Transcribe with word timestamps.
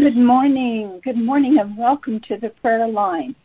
Good 0.00 0.16
morning. 0.16 0.98
Good 1.04 1.18
morning 1.18 1.58
and 1.60 1.76
welcome 1.76 2.22
to 2.26 2.38
the 2.38 2.48
prayer 2.62 2.88
line. 2.88 3.36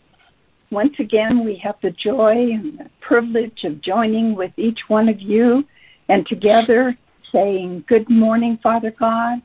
Once 0.72 0.94
again, 1.00 1.44
we 1.44 1.58
have 1.62 1.76
the 1.84 1.92
joy 1.92 2.32
and 2.32 2.80
the 2.80 2.90
privilege 3.02 3.66
of 3.66 3.82
joining 3.82 4.36
with 4.36 4.54
each 4.56 4.80
one 4.88 5.10
of 5.10 5.20
you 5.20 5.66
and 6.08 6.26
together 6.26 6.98
saying, 7.34 7.84
Good 7.90 8.10
morning, 8.10 8.58
Father 8.64 8.96
God. 8.98 9.40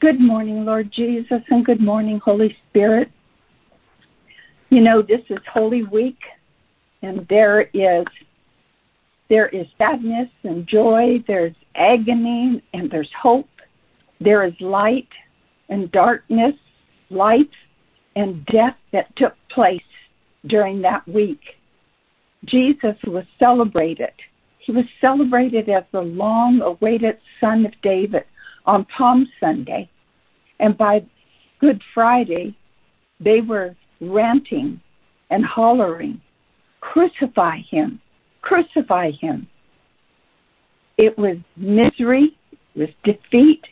Good 0.00 0.18
morning, 0.18 0.64
Lord 0.64 0.90
Jesus, 0.90 1.42
and 1.50 1.66
good 1.66 1.82
morning, 1.82 2.18
Holy 2.24 2.56
Spirit. 2.70 3.10
You 4.70 4.80
know, 4.80 5.02
this 5.02 5.20
is 5.28 5.40
Holy 5.52 5.82
Week, 5.82 6.18
and 7.02 7.26
there 7.28 7.68
is 7.74 8.06
there 9.28 9.48
is 9.48 9.66
sadness 9.76 10.30
and 10.44 10.66
joy, 10.66 11.22
there's 11.28 11.54
agony 11.74 12.62
and 12.72 12.90
there's 12.90 13.10
hope. 13.20 13.50
There 14.18 14.44
is 14.44 14.54
light 14.60 15.08
and 15.68 15.90
darkness, 15.92 16.54
life 17.10 17.40
and 18.16 18.44
death 18.46 18.76
that 18.92 19.14
took 19.16 19.34
place 19.50 19.80
during 20.46 20.80
that 20.82 21.06
week. 21.08 21.40
Jesus 22.44 22.96
was 23.06 23.24
celebrated. 23.38 24.12
He 24.58 24.72
was 24.72 24.84
celebrated 25.00 25.68
as 25.68 25.84
the 25.92 26.00
long 26.00 26.60
awaited 26.60 27.18
Son 27.40 27.64
of 27.66 27.72
David 27.82 28.24
on 28.66 28.86
Palm 28.96 29.26
Sunday. 29.40 29.88
And 30.60 30.76
by 30.76 31.04
Good 31.60 31.80
Friday, 31.94 32.56
they 33.20 33.40
were 33.40 33.74
ranting 34.00 34.80
and 35.30 35.44
hollering, 35.44 36.20
Crucify 36.80 37.58
him! 37.70 38.00
Crucify 38.42 39.10
him! 39.20 39.46
It 40.96 41.16
was 41.18 41.36
misery, 41.56 42.36
it 42.52 42.78
was 42.78 42.88
defeat, 43.04 43.62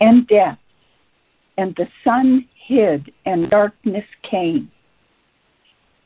and 0.00 0.26
death. 0.26 0.58
And 1.58 1.74
the 1.76 1.86
sun 2.04 2.46
hid, 2.66 3.12
and 3.26 3.50
darkness 3.50 4.04
came. 4.28 4.70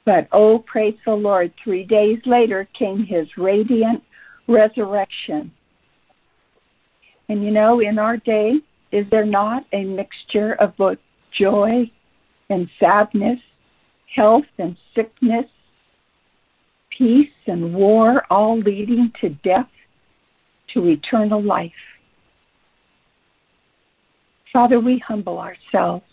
But 0.05 0.29
oh, 0.33 0.61
praise 0.61 0.97
the 1.05 1.15
Lord, 1.15 1.53
three 1.63 1.85
days 1.85 2.19
later 2.27 2.69
came 2.79 3.05
his 3.05 3.27
radiant 3.37 4.03
resurrection. 4.49 5.51
And 7.29 7.45
you 7.45 7.51
know, 7.51 7.81
in 7.81 7.99
our 7.99 8.17
day, 8.17 8.55
is 8.93 9.05
there 9.11 9.27
not 9.27 9.65
a 9.73 9.85
mixture 9.85 10.55
of 10.55 10.77
both 10.77 10.99
joy 11.37 11.91
and 12.49 12.69
sadness, 12.79 13.41
health 14.15 14.45
and 14.59 14.77
sickness, 14.95 15.47
peace 16.97 17.29
and 17.47 17.75
war, 17.75 18.23
all 18.31 18.59
leading 18.59 19.13
to 19.21 19.31
death, 19.31 19.69
to 20.73 20.87
eternal 20.87 21.43
life? 21.43 21.73
Father, 24.57 24.81
we 24.81 25.03
humble 25.07 25.39
ourselves 25.39 26.07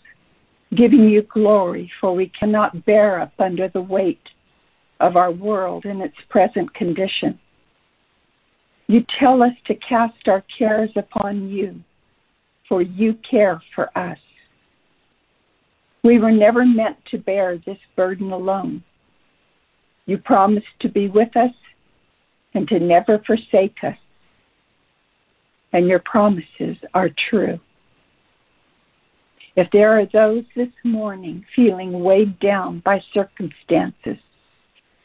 giving 0.76 1.08
you 1.08 1.22
glory, 1.32 1.90
for 1.98 2.14
we 2.14 2.30
cannot 2.38 2.84
bear 2.84 3.18
up 3.18 3.32
under 3.38 3.70
the 3.70 3.80
weight 3.80 4.20
of 5.00 5.16
our 5.16 5.32
world 5.32 5.86
in 5.86 6.02
its 6.02 6.16
present 6.28 6.74
condition. 6.74 7.40
You 8.86 9.02
tell 9.18 9.42
us 9.42 9.54
to 9.64 9.74
cast 9.76 10.28
our 10.28 10.44
cares 10.58 10.90
upon 10.94 11.48
you, 11.48 11.80
for 12.68 12.82
you 12.82 13.14
care 13.28 13.62
for 13.74 13.88
us. 13.96 14.18
We 16.02 16.18
were 16.18 16.30
never 16.30 16.66
meant 16.66 16.98
to 17.12 17.18
bear 17.18 17.56
this 17.64 17.78
burden 17.96 18.30
alone. 18.30 18.84
You 20.04 20.18
promised 20.18 20.66
to 20.80 20.90
be 20.90 21.08
with 21.08 21.34
us 21.34 21.54
and 22.52 22.68
to 22.68 22.78
never 22.78 23.22
forsake 23.26 23.76
us. 23.82 23.96
And 25.72 25.88
your 25.88 26.00
promises 26.00 26.76
are 26.92 27.08
true. 27.30 27.58
If 29.56 29.70
there 29.70 29.98
are 29.98 30.06
those 30.06 30.44
this 30.56 30.72
morning 30.84 31.44
feeling 31.54 32.02
weighed 32.02 32.38
down 32.40 32.80
by 32.84 33.00
circumstances, 33.12 34.18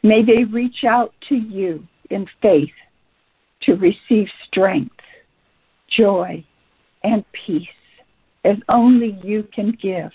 may 0.02 0.24
they 0.24 0.44
reach 0.44 0.84
out 0.88 1.14
to 1.30 1.36
you 1.36 1.88
in 2.10 2.28
faith 2.42 2.70
to 3.62 3.74
receive 3.74 4.28
strength, 4.48 4.96
joy, 5.90 6.44
and 7.04 7.24
peace 7.46 7.68
as 8.44 8.58
only 8.70 9.20
you 9.24 9.48
can 9.54 9.72
give. 9.82 10.12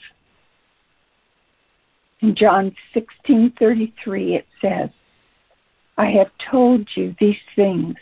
In 2.20 2.34
John 2.34 2.74
16:33 2.94 4.34
it 4.34 4.46
says, 4.60 4.90
I 5.96 6.06
have 6.10 6.30
told 6.50 6.88
you 6.96 7.14
these 7.20 7.40
things 7.54 7.96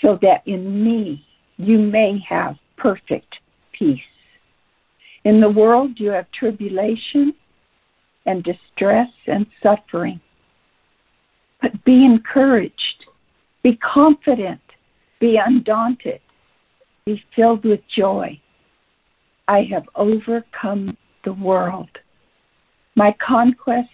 so 0.00 0.18
that 0.22 0.46
in 0.46 0.84
me 0.84 1.26
you 1.56 1.78
may 1.78 2.18
have 2.28 2.56
perfect 2.76 3.38
peace. 3.72 4.11
In 5.24 5.40
the 5.40 5.50
world, 5.50 6.00
you 6.00 6.10
have 6.10 6.30
tribulation 6.32 7.34
and 8.26 8.42
distress 8.42 9.08
and 9.26 9.46
suffering. 9.62 10.20
But 11.60 11.84
be 11.84 12.04
encouraged, 12.04 13.06
be 13.62 13.76
confident, 13.76 14.60
be 15.20 15.38
undaunted, 15.44 16.20
be 17.06 17.22
filled 17.36 17.64
with 17.64 17.80
joy. 17.94 18.40
I 19.46 19.66
have 19.72 19.84
overcome 19.94 20.96
the 21.24 21.32
world. 21.34 21.90
My 22.96 23.14
conquest 23.24 23.88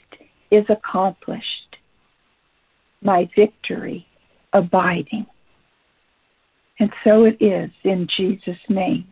is 0.51 0.65
accomplished, 0.71 1.77
my 3.03 3.29
victory 3.37 4.07
abiding. 4.55 5.27
And 6.81 6.91
so 7.05 7.25
it 7.25 7.37
is 7.41 7.71
in 7.85 8.09
Jesus' 8.17 8.57
name 8.69 9.07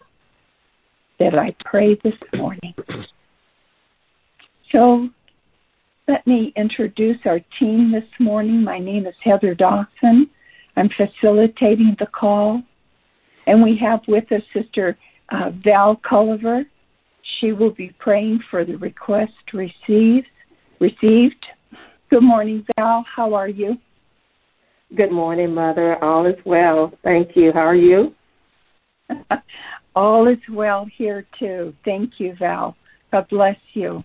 that 1.19 1.38
I 1.38 1.54
pray 1.65 1.97
this 2.03 2.15
morning. 2.34 2.75
So 4.72 5.09
let 6.09 6.27
me 6.27 6.53
introduce 6.56 7.19
our 7.25 7.41
team 7.59 7.91
this 7.93 8.09
morning. 8.21 8.62
My 8.62 8.78
name 8.78 9.06
is 9.06 9.15
Heather 9.22 9.55
Dawson. 9.55 10.31
I'm 10.76 10.91
facilitating 10.97 11.97
the 11.99 12.06
call. 12.06 12.62
And 13.47 13.62
we 13.62 13.78
have 13.78 14.00
with 14.06 14.31
us 14.32 14.43
Sister 14.53 14.97
uh, 15.31 15.50
Val 15.65 15.97
Culliver. 16.09 16.65
She 17.41 17.53
will 17.53 17.72
be 17.72 17.94
praying 17.99 18.41
for 18.50 18.65
the 18.65 18.76
request 18.76 19.32
received. 19.53 20.26
Received. 20.81 21.44
Good 22.10 22.22
morning, 22.22 22.65
Val. 22.76 23.05
How 23.15 23.34
are 23.34 23.49
you? 23.49 23.76
Good 24.94 25.10
morning, 25.10 25.53
Mother. 25.53 26.03
All 26.05 26.26
is 26.26 26.37
well. 26.44 26.93
Thank 27.03 27.34
you. 27.34 27.53
How 27.53 27.66
are 27.66 27.75
you? 27.75 28.15
All 29.97 30.29
is 30.29 30.39
well 30.51 30.87
here 30.97 31.27
too. 31.39 31.75
Thank 31.84 32.21
you, 32.21 32.37
Val. 32.39 32.77
God 33.11 33.27
bless 33.31 33.57
you. 33.73 34.05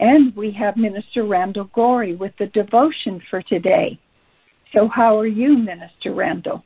And 0.00 0.34
we 0.34 0.50
have 0.52 0.76
Minister 0.76 1.24
Randall 1.24 1.70
Gorey 1.72 2.16
with 2.16 2.32
the 2.38 2.46
devotion 2.46 3.22
for 3.30 3.40
today. 3.42 3.98
So, 4.74 4.88
how 4.88 5.18
are 5.18 5.28
you, 5.28 5.56
Minister 5.56 6.12
Randall? 6.12 6.64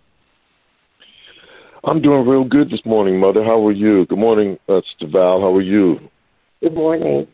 I'm 1.85 2.01
doing 2.01 2.27
real 2.27 2.45
good 2.45 2.71
this 2.71 2.85
morning, 2.85 3.21
Mother. 3.21 3.45
How 3.45 3.65
are 3.67 3.73
you? 3.73 4.07
Good 4.07 4.19
morning, 4.19 4.59
uh, 4.69 4.81
Sister 4.91 5.13
Val. 5.13 5.41
How 5.41 5.55
are 5.55 5.63
you? 5.63 5.99
Good 6.63 6.75
morning. 6.75 7.27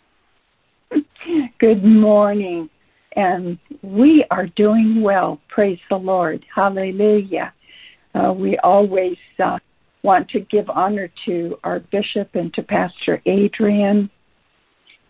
Good 1.61 1.85
morning. 1.85 2.69
And 3.15 3.59
we 3.83 4.25
are 4.31 4.47
doing 4.57 5.03
well. 5.03 5.41
Praise 5.49 5.79
the 5.89 5.97
Lord. 5.97 6.45
Hallelujah. 6.55 7.53
Uh, 8.15 8.33
we 8.33 8.59
always 8.59 9.17
uh, 9.43 9.59
want 10.07 10.29
to 10.31 10.41
give 10.41 10.71
honor 10.71 11.11
to 11.27 11.59
our 11.65 11.81
bishop 11.81 12.31
and 12.35 12.55
to 12.55 12.63
Pastor 12.63 13.21
Adrian, 13.27 14.09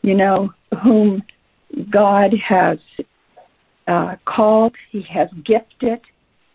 you 0.01 0.15
know, 0.15 0.51
whom 0.83 1.23
God 1.91 2.33
has 2.43 2.79
uh, 3.87 4.17
called, 4.25 4.75
He 4.91 5.03
has 5.03 5.29
gifted, 5.45 6.01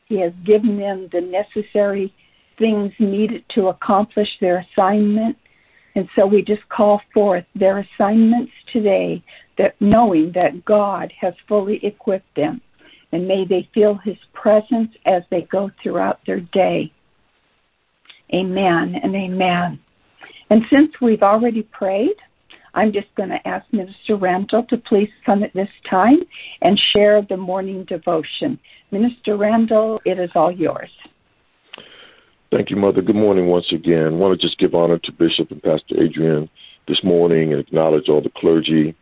He 0.07 0.19
has 0.19 0.33
given 0.43 0.77
them 0.77 1.07
the 1.13 1.21
necessary 1.21 2.11
things 2.57 2.91
needed 2.97 3.43
to 3.53 3.67
accomplish 3.67 4.29
their 4.41 4.65
assignment. 4.65 5.37
And 5.93 6.09
so 6.15 6.25
we 6.25 6.41
just 6.41 6.67
call 6.69 6.99
forth 7.13 7.45
their 7.53 7.85
assignments 7.85 8.51
today, 8.73 9.23
that 9.59 9.75
knowing 9.79 10.31
that 10.33 10.65
God 10.65 11.13
has 11.19 11.35
fully 11.47 11.79
equipped 11.85 12.35
them. 12.35 12.59
And 13.11 13.27
may 13.27 13.45
they 13.45 13.69
feel 13.73 13.99
His 14.03 14.17
presence 14.33 14.89
as 15.05 15.21
they 15.29 15.41
go 15.43 15.69
throughout 15.83 16.19
their 16.25 16.39
day. 16.39 16.91
Amen 18.33 18.95
and 19.03 19.15
amen. 19.15 19.79
And 20.49 20.63
since 20.69 20.91
we've 21.01 21.23
already 21.23 21.63
prayed, 21.63 22.15
I'm 22.73 22.93
just 22.93 23.07
going 23.15 23.29
to 23.29 23.47
ask 23.47 23.65
Minister 23.71 24.15
Randall 24.15 24.65
to 24.69 24.77
please 24.77 25.09
come 25.25 25.43
at 25.43 25.53
this 25.53 25.69
time 25.89 26.19
and 26.61 26.79
share 26.93 27.21
the 27.21 27.37
morning 27.37 27.83
devotion. 27.85 28.57
Minister 28.91 29.35
Randall, 29.37 29.99
it 30.05 30.19
is 30.19 30.29
all 30.35 30.51
yours. 30.51 30.89
Thank 32.51 32.69
you, 32.69 32.75
Mother. 32.75 33.01
Good 33.01 33.15
morning 33.15 33.47
once 33.47 33.67
again. 33.71 34.07
I 34.07 34.09
want 34.09 34.39
to 34.39 34.47
just 34.47 34.59
give 34.59 34.75
honor 34.75 34.99
to 34.99 35.11
Bishop 35.11 35.51
and 35.51 35.63
Pastor 35.63 36.01
Adrian 36.01 36.49
this 36.87 37.01
morning 37.03 37.53
and 37.53 37.61
acknowledge 37.61 38.09
all 38.09 38.21
the 38.21 38.31
clergy 38.35 38.95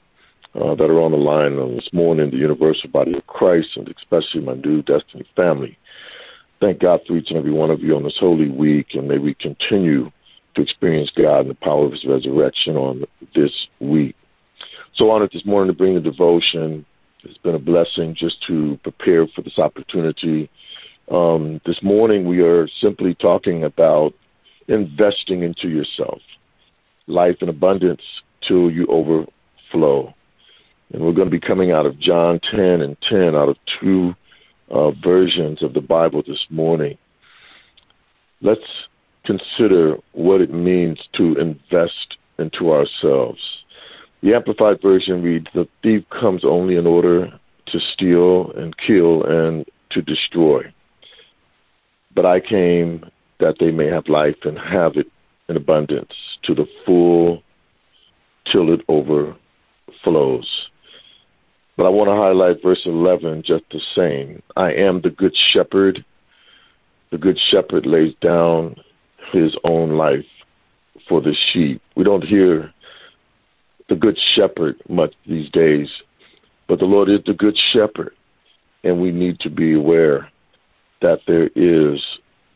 uh, 0.55 0.75
that 0.75 0.89
are 0.89 1.01
on 1.01 1.11
the 1.11 1.17
line 1.17 1.53
on 1.57 1.75
this 1.75 1.89
morning, 1.93 2.29
the 2.29 2.37
Universal 2.37 2.89
Body 2.89 3.15
of 3.15 3.25
Christ, 3.27 3.69
and 3.75 3.87
especially 3.87 4.41
my 4.41 4.53
new 4.53 4.81
Destiny 4.81 5.25
family 5.35 5.77
thank 6.59 6.79
God 6.79 7.01
for 7.07 7.17
each 7.17 7.29
and 7.29 7.37
every 7.37 7.51
one 7.51 7.69
of 7.69 7.81
you 7.81 7.95
on 7.95 8.03
this 8.03 8.17
holy 8.19 8.49
week, 8.49 8.87
and 8.93 9.07
may 9.07 9.17
we 9.17 9.33
continue 9.35 10.11
to 10.55 10.61
experience 10.61 11.11
God 11.15 11.41
and 11.41 11.49
the 11.49 11.55
power 11.55 11.85
of 11.85 11.91
His 11.91 12.05
resurrection 12.05 12.75
on 12.75 13.03
this 13.35 13.51
week. 13.79 14.15
So 14.95 15.09
honored 15.11 15.31
this 15.33 15.45
morning 15.45 15.73
to 15.73 15.77
bring 15.77 15.95
the 15.95 16.01
devotion. 16.01 16.85
It's 17.23 17.37
been 17.39 17.55
a 17.55 17.59
blessing 17.59 18.15
just 18.17 18.35
to 18.47 18.79
prepare 18.83 19.27
for 19.27 19.41
this 19.41 19.57
opportunity. 19.57 20.49
Um, 21.11 21.61
this 21.65 21.81
morning 21.81 22.27
we 22.27 22.41
are 22.41 22.67
simply 22.81 23.15
talking 23.15 23.63
about 23.63 24.13
investing 24.67 25.43
into 25.43 25.67
yourself, 25.69 26.19
life 27.07 27.37
in 27.41 27.49
abundance 27.49 28.01
till 28.47 28.69
you 28.69 28.85
overflow. 28.87 30.13
And 30.91 31.03
we're 31.03 31.13
going 31.13 31.29
to 31.29 31.31
be 31.31 31.39
coming 31.39 31.71
out 31.71 31.85
of 31.85 31.99
John 31.99 32.39
10 32.51 32.59
and 32.81 32.97
10 33.07 33.35
out 33.35 33.49
of 33.49 33.57
two 33.79 34.15
uh, 34.71 34.91
versions 35.03 35.61
of 35.63 35.73
the 35.73 35.81
Bible 35.81 36.23
this 36.25 36.45
morning. 36.49 36.97
Let's 38.41 38.61
consider 39.25 39.97
what 40.13 40.41
it 40.41 40.53
means 40.53 40.99
to 41.17 41.35
invest 41.37 42.17
into 42.37 42.71
ourselves. 42.71 43.39
The 44.21 44.33
Amplified 44.33 44.81
Version 44.81 45.21
reads 45.23 45.47
The 45.53 45.67
thief 45.83 46.03
comes 46.09 46.43
only 46.43 46.75
in 46.75 46.87
order 46.87 47.31
to 47.67 47.79
steal 47.93 48.51
and 48.51 48.75
kill 48.77 49.23
and 49.23 49.65
to 49.91 50.01
destroy. 50.01 50.61
But 52.15 52.25
I 52.25 52.39
came 52.39 53.05
that 53.39 53.55
they 53.59 53.71
may 53.71 53.87
have 53.87 54.07
life 54.07 54.35
and 54.43 54.57
have 54.57 54.95
it 54.95 55.07
in 55.47 55.55
abundance 55.55 56.13
to 56.43 56.53
the 56.53 56.65
full 56.85 57.41
till 58.51 58.73
it 58.73 58.81
overflows. 58.87 60.47
But 61.79 61.85
I 61.85 61.91
want 61.91 62.09
to 62.09 62.15
highlight 62.15 62.61
verse 62.61 62.81
11 62.83 63.43
just 63.45 63.63
the 63.71 63.79
same. 63.95 64.43
I 64.57 64.73
am 64.73 64.99
the 64.99 65.11
good 65.11 65.33
shepherd. 65.53 66.03
The 67.09 67.17
good 67.17 67.39
shepherd 67.49 67.85
lays 67.85 68.13
down 68.21 68.75
his 69.31 69.55
own 69.63 69.91
life 69.91 70.25
for 71.07 71.21
the 71.21 71.33
sheep. 71.53 71.81
We 71.95 72.03
don't 72.03 72.25
hear 72.25 72.73
the 73.87 73.95
good 73.95 74.19
shepherd 74.35 74.75
much 74.89 75.13
these 75.25 75.49
days, 75.51 75.87
but 76.67 76.79
the 76.79 76.85
Lord 76.85 77.07
is 77.07 77.21
the 77.25 77.31
good 77.31 77.57
shepherd, 77.71 78.11
and 78.83 78.99
we 78.99 79.13
need 79.13 79.39
to 79.39 79.49
be 79.49 79.73
aware 79.73 80.29
that 81.01 81.19
there 81.27 81.47
is 81.55 82.03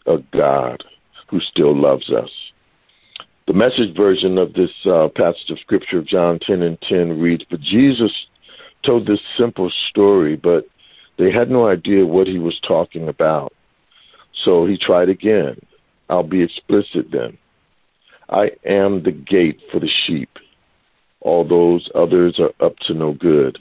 a 0.05 0.17
God 0.33 0.83
who 1.29 1.39
still 1.39 1.73
loves 1.73 2.11
us. 2.11 2.29
The 3.47 3.53
message 3.53 3.95
version 3.95 4.37
of 4.37 4.51
this 4.51 4.71
uh, 4.85 5.07
passage 5.15 5.49
of 5.49 5.59
scripture 5.59 5.99
of 5.99 6.07
John 6.07 6.39
10 6.45 6.61
and 6.61 6.77
10 6.81 7.21
reads, 7.21 7.45
But 7.49 7.61
Jesus 7.61 8.11
told 8.85 9.07
this 9.07 9.21
simple 9.37 9.71
story, 9.89 10.35
but 10.35 10.65
they 11.17 11.31
had 11.31 11.49
no 11.49 11.67
idea 11.67 12.05
what 12.05 12.27
he 12.27 12.39
was 12.39 12.59
talking 12.67 13.07
about. 13.07 13.53
So 14.43 14.65
he 14.65 14.77
tried 14.77 15.09
again. 15.09 15.59
I'll 16.09 16.23
be 16.23 16.43
explicit 16.43 17.11
then. 17.11 17.37
I 18.29 18.51
am 18.65 19.03
the 19.03 19.11
gate 19.11 19.59
for 19.71 19.79
the 19.79 19.89
sheep. 20.05 20.29
All 21.21 21.47
those 21.47 21.89
others 21.95 22.39
are 22.39 22.65
up 22.65 22.77
to 22.87 22.93
no 22.93 23.13
good. 23.13 23.59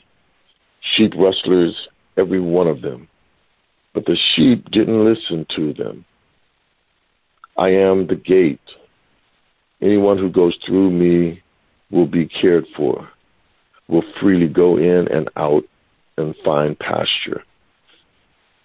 Sheep 0.96 1.12
rustlers, 1.16 1.76
every 2.16 2.40
one 2.40 2.66
of 2.66 2.82
them. 2.82 3.08
But 3.94 4.06
the 4.06 4.16
sheep 4.34 4.70
didn't 4.70 5.04
listen 5.04 5.46
to 5.56 5.72
them. 5.74 6.04
I 7.56 7.68
am 7.68 8.06
the 8.06 8.16
gate. 8.16 8.60
Anyone 9.82 10.18
who 10.18 10.30
goes 10.30 10.56
through 10.64 10.90
me 10.90 11.42
will 11.90 12.06
be 12.06 12.26
cared 12.26 12.64
for, 12.74 13.08
will 13.88 14.04
freely 14.20 14.48
go 14.48 14.76
in 14.76 15.08
and 15.10 15.28
out 15.36 15.64
and 16.16 16.34
find 16.44 16.78
pasture. 16.78 17.42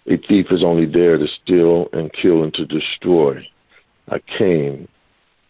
A 0.06 0.16
thief 0.28 0.46
is 0.50 0.64
only 0.64 0.86
there 0.86 1.18
to 1.18 1.26
steal 1.42 1.88
and 1.92 2.10
kill 2.12 2.42
and 2.42 2.54
to 2.54 2.64
destroy. 2.64 3.46
I 4.10 4.20
came 4.38 4.88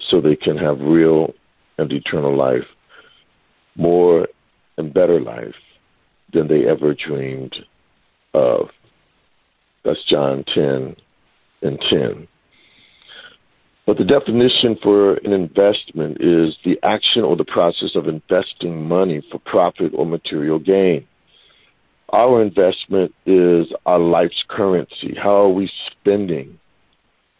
so 0.00 0.20
they 0.20 0.36
can 0.36 0.56
have 0.56 0.80
real 0.80 1.32
and 1.78 1.92
eternal 1.92 2.36
life, 2.36 2.66
more 3.76 4.26
and 4.76 4.92
better 4.92 5.20
life 5.20 5.54
than 6.32 6.48
they 6.48 6.66
ever 6.66 6.94
dreamed 6.94 7.54
of. 8.34 8.68
That's 9.84 10.02
John 10.08 10.44
10 10.54 10.96
and 11.62 11.80
10. 11.88 12.28
But 13.88 13.96
the 13.96 14.04
definition 14.04 14.76
for 14.82 15.14
an 15.14 15.32
investment 15.32 16.18
is 16.20 16.54
the 16.62 16.78
action 16.82 17.22
or 17.22 17.36
the 17.36 17.44
process 17.46 17.92
of 17.94 18.06
investing 18.06 18.86
money 18.86 19.22
for 19.32 19.38
profit 19.38 19.92
or 19.94 20.04
material 20.04 20.58
gain. 20.58 21.06
Our 22.12 22.42
investment 22.42 23.14
is 23.24 23.68
our 23.86 23.98
life's 23.98 24.44
currency. 24.46 25.14
How 25.16 25.44
are 25.44 25.48
we 25.48 25.70
spending 25.90 26.58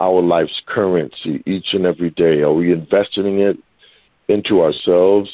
our 0.01 0.23
life's 0.23 0.59
currency 0.67 1.43
each 1.45 1.75
and 1.75 1.85
every 1.85 2.13
day? 2.13 2.41
Are 2.41 2.55
we 2.55 2.73
investing 2.73 3.41
it 3.41 3.59
into 4.29 4.63
ourselves? 4.63 5.29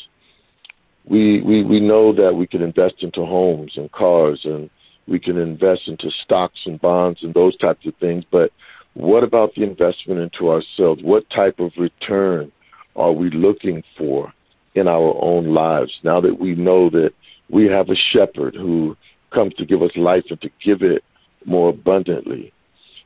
We, 1.09 1.41
we, 1.43 1.63
we 1.63 1.79
know 1.79 2.13
that 2.13 2.35
we 2.35 2.49
can 2.49 2.61
invest 2.61 3.05
into 3.05 3.25
homes 3.25 3.75
and 3.77 3.93
cars 3.93 4.41
and 4.43 4.69
we 5.07 5.21
can 5.21 5.37
invest 5.37 5.83
into 5.87 6.11
stocks 6.25 6.59
and 6.67 6.81
bonds 6.81 7.21
and 7.23 7.33
those 7.35 7.57
types 7.59 7.87
of 7.87 7.95
things, 8.01 8.25
but 8.33 8.51
what 8.95 9.25
about 9.25 9.55
the 9.55 9.63
investment 9.63 10.21
into 10.21 10.51
ourselves? 10.51 11.03
What 11.03 11.29
type 11.31 11.59
of 11.59 11.73
return 11.77 12.51
are 12.97 13.13
we 13.13 13.31
looking 13.31 13.83
for 13.99 14.33
in 14.75 14.89
our 14.89 15.15
own 15.21 15.53
lives 15.53 15.93
now 16.05 16.21
that 16.21 16.39
we 16.39 16.55
know 16.55 16.91
that 16.91 17.11
we 17.51 17.67
have 17.67 17.91
a 17.91 17.97
shepherd 18.13 18.55
who 18.55 18.97
comes 19.33 19.53
to 19.55 19.67
give 19.67 19.83
us 19.83 19.91
life 19.97 20.25
and 20.31 20.41
to 20.41 20.51
give 20.65 20.83
it 20.83 21.03
more 21.45 21.71
abundantly? 21.71 22.53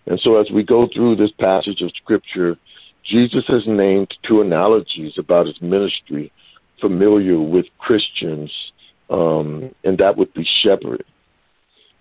And 0.06 0.20
so, 0.20 0.40
as 0.40 0.50
we 0.50 0.62
go 0.62 0.88
through 0.94 1.17
this 1.17 1.32
passage 1.38 1.81
of 1.81 1.90
Scripture, 2.02 2.56
Jesus 3.05 3.44
has 3.49 3.62
named 3.67 4.14
two 4.26 4.43
analogies 4.43 5.14
about 5.17 5.46
his 5.46 5.61
ministry 5.61 6.31
familiar 6.81 7.40
with 7.40 7.67
Christians, 7.79 8.52
um, 9.11 9.75
and 9.85 9.99
that 9.99 10.17
would 10.17 10.32
be 10.35 10.46
shepherd. 10.62 11.05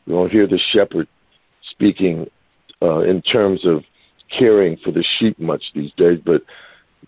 We 0.06 0.14
don't 0.14 0.32
hear 0.32 0.48
the 0.48 0.60
shepherd 0.72 1.08
speaking 1.72 2.30
uh, 2.82 3.00
in 3.00 3.22
terms 3.22 3.66
of 3.66 3.84
caring 4.38 4.78
for 4.84 4.92
the 4.92 5.04
sheep 5.18 5.40
much 5.40 5.64
these 5.74 5.92
days, 5.98 6.20
but 6.26 6.44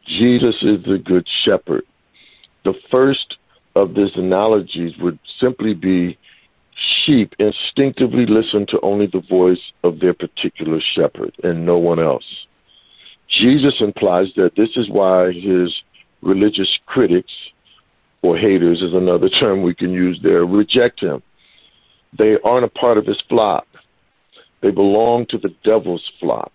Jesus 0.05 0.55
is 0.61 0.83
the 0.85 1.01
good 1.03 1.27
shepherd. 1.43 1.83
The 2.63 2.73
first 2.89 3.37
of 3.75 3.93
these 3.93 4.11
analogies 4.15 4.93
would 4.99 5.19
simply 5.39 5.73
be 5.73 6.17
sheep 7.05 7.33
instinctively 7.39 8.25
listen 8.25 8.65
to 8.67 8.79
only 8.81 9.07
the 9.07 9.23
voice 9.29 9.61
of 9.83 9.99
their 9.99 10.13
particular 10.13 10.79
shepherd 10.95 11.35
and 11.43 11.65
no 11.65 11.77
one 11.77 11.99
else. 11.99 12.23
Jesus 13.39 13.75
implies 13.79 14.27
that 14.35 14.55
this 14.55 14.69
is 14.75 14.89
why 14.89 15.31
his 15.31 15.73
religious 16.21 16.69
critics, 16.85 17.31
or 18.21 18.37
haters 18.37 18.81
is 18.81 18.93
another 18.93 19.29
term 19.39 19.61
we 19.61 19.75
can 19.75 19.91
use 19.91 20.19
there, 20.23 20.45
reject 20.45 20.99
him. 20.99 21.21
They 22.17 22.37
aren't 22.43 22.65
a 22.65 22.69
part 22.69 22.97
of 22.97 23.05
his 23.05 23.21
flock. 23.29 23.65
They 24.61 24.71
belong 24.71 25.25
to 25.29 25.37
the 25.37 25.53
devil's 25.63 26.03
flock. 26.19 26.51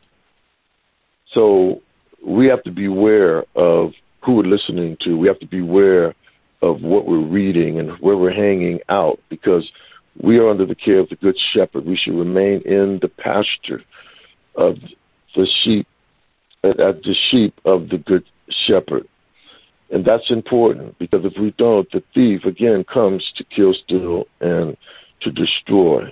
So 1.33 1.81
we 2.25 2.47
have 2.47 2.63
to 2.65 2.71
beware 2.71 3.45
of 3.55 3.93
who 4.23 4.37
we're 4.37 4.45
listening 4.45 4.97
to. 5.03 5.17
We 5.19 5.29
have 5.29 5.41
to 5.41 5.47
beware 5.47 6.15
of 6.63 6.81
what 6.83 7.07
we're 7.07 7.27
reading 7.27 7.79
and 7.79 7.91
where 8.01 8.17
we're 8.17 8.33
hanging 8.33 8.81
out 8.89 9.19
because 9.29 9.69
we 10.23 10.39
are 10.39 10.49
under 10.49 10.65
the 10.65 10.75
care 10.75 10.99
of 10.99 11.09
the 11.09 11.17
good 11.17 11.37
shepherd. 11.53 11.85
We 11.85 11.97
should 11.97 12.15
remain 12.15 12.63
in 12.63 12.99
the 13.03 13.09
pasture 13.09 13.83
of 14.57 14.77
the 15.35 15.47
sheep, 15.63 15.87
uh, 16.63 16.69
at 16.69 17.03
the 17.03 17.15
sheep 17.31 17.55
of 17.65 17.89
the 17.89 17.99
good 17.99 18.25
shepherd. 18.67 19.07
And 19.91 20.05
that's 20.05 20.31
important 20.31 20.99
because 20.99 21.25
if 21.25 21.35
we 21.39 21.53
don't, 21.59 21.91
the 21.93 22.03
thief 22.15 22.45
again 22.45 22.85
comes 22.85 23.23
to 23.37 23.45
kill, 23.45 23.75
steal, 23.85 24.25
and 24.41 24.77
to 25.21 25.31
destroy. 25.31 26.11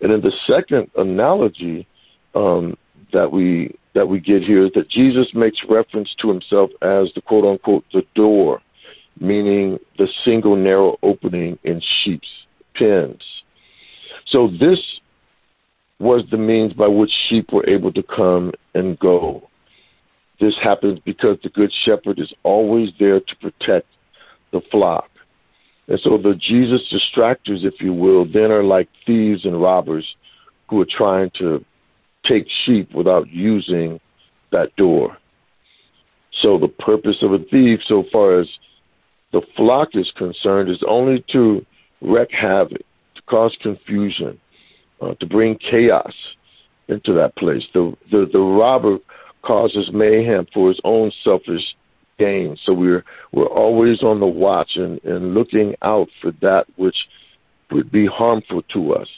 And 0.00 0.12
then 0.12 0.20
the 0.20 0.32
second 0.46 0.90
analogy 0.96 1.86
um, 2.34 2.76
that 3.12 3.30
we 3.30 3.74
that 3.94 4.06
we 4.06 4.18
get 4.18 4.42
here 4.42 4.66
is 4.66 4.72
that 4.74 4.90
Jesus 4.90 5.28
makes 5.34 5.58
reference 5.68 6.12
to 6.20 6.28
himself 6.28 6.70
as 6.82 7.08
the 7.14 7.22
quote 7.24 7.44
unquote 7.44 7.84
the 7.92 8.02
door, 8.14 8.60
meaning 9.20 9.78
the 9.98 10.08
single 10.24 10.56
narrow 10.56 10.98
opening 11.02 11.58
in 11.64 11.80
sheep's 12.02 12.28
pens. 12.74 13.22
So 14.26 14.48
this 14.48 14.80
was 16.00 16.24
the 16.30 16.36
means 16.36 16.72
by 16.72 16.88
which 16.88 17.12
sheep 17.28 17.52
were 17.52 17.68
able 17.68 17.92
to 17.92 18.02
come 18.02 18.52
and 18.74 18.98
go. 18.98 19.48
This 20.40 20.54
happens 20.62 20.98
because 21.04 21.38
the 21.42 21.50
good 21.50 21.72
shepherd 21.84 22.18
is 22.18 22.32
always 22.42 22.90
there 22.98 23.20
to 23.20 23.36
protect 23.40 23.86
the 24.52 24.60
flock. 24.70 25.08
And 25.88 26.00
so 26.00 26.16
the 26.16 26.34
Jesus 26.34 26.80
distractors, 26.92 27.64
if 27.64 27.74
you 27.80 27.92
will, 27.92 28.24
then 28.24 28.50
are 28.50 28.64
like 28.64 28.88
thieves 29.06 29.44
and 29.44 29.60
robbers 29.60 30.06
who 30.68 30.80
are 30.80 30.86
trying 30.86 31.30
to 31.38 31.64
take 32.26 32.46
sheep 32.64 32.92
without 32.94 33.28
using 33.28 34.00
that 34.50 34.74
door. 34.76 35.16
So 36.42 36.58
the 36.58 36.68
purpose 36.68 37.16
of 37.22 37.32
a 37.32 37.38
thief, 37.50 37.80
so 37.86 38.04
far 38.10 38.40
as 38.40 38.48
the 39.32 39.42
flock 39.56 39.90
is 39.94 40.10
concerned, 40.16 40.70
is 40.70 40.82
only 40.88 41.24
to 41.32 41.64
wreak 42.00 42.30
havoc, 42.30 42.78
to 42.78 43.22
cause 43.28 43.56
confusion, 43.60 44.40
uh, 45.00 45.14
to 45.20 45.26
bring 45.26 45.58
chaos 45.58 46.12
into 46.88 47.12
that 47.14 47.36
place. 47.36 47.62
The, 47.72 47.94
the 48.10 48.28
the 48.32 48.38
robber 48.38 48.98
causes 49.42 49.90
mayhem 49.92 50.46
for 50.52 50.68
his 50.68 50.80
own 50.84 51.12
selfish 51.22 51.62
gain. 52.18 52.56
So 52.64 52.72
we're 52.72 53.04
we're 53.32 53.46
always 53.46 54.02
on 54.02 54.20
the 54.20 54.26
watch 54.26 54.72
and, 54.76 55.02
and 55.04 55.34
looking 55.34 55.74
out 55.82 56.08
for 56.20 56.32
that 56.40 56.66
which 56.76 56.96
would 57.70 57.90
be 57.90 58.06
harmful 58.06 58.62
to 58.72 58.94
us. 58.94 59.08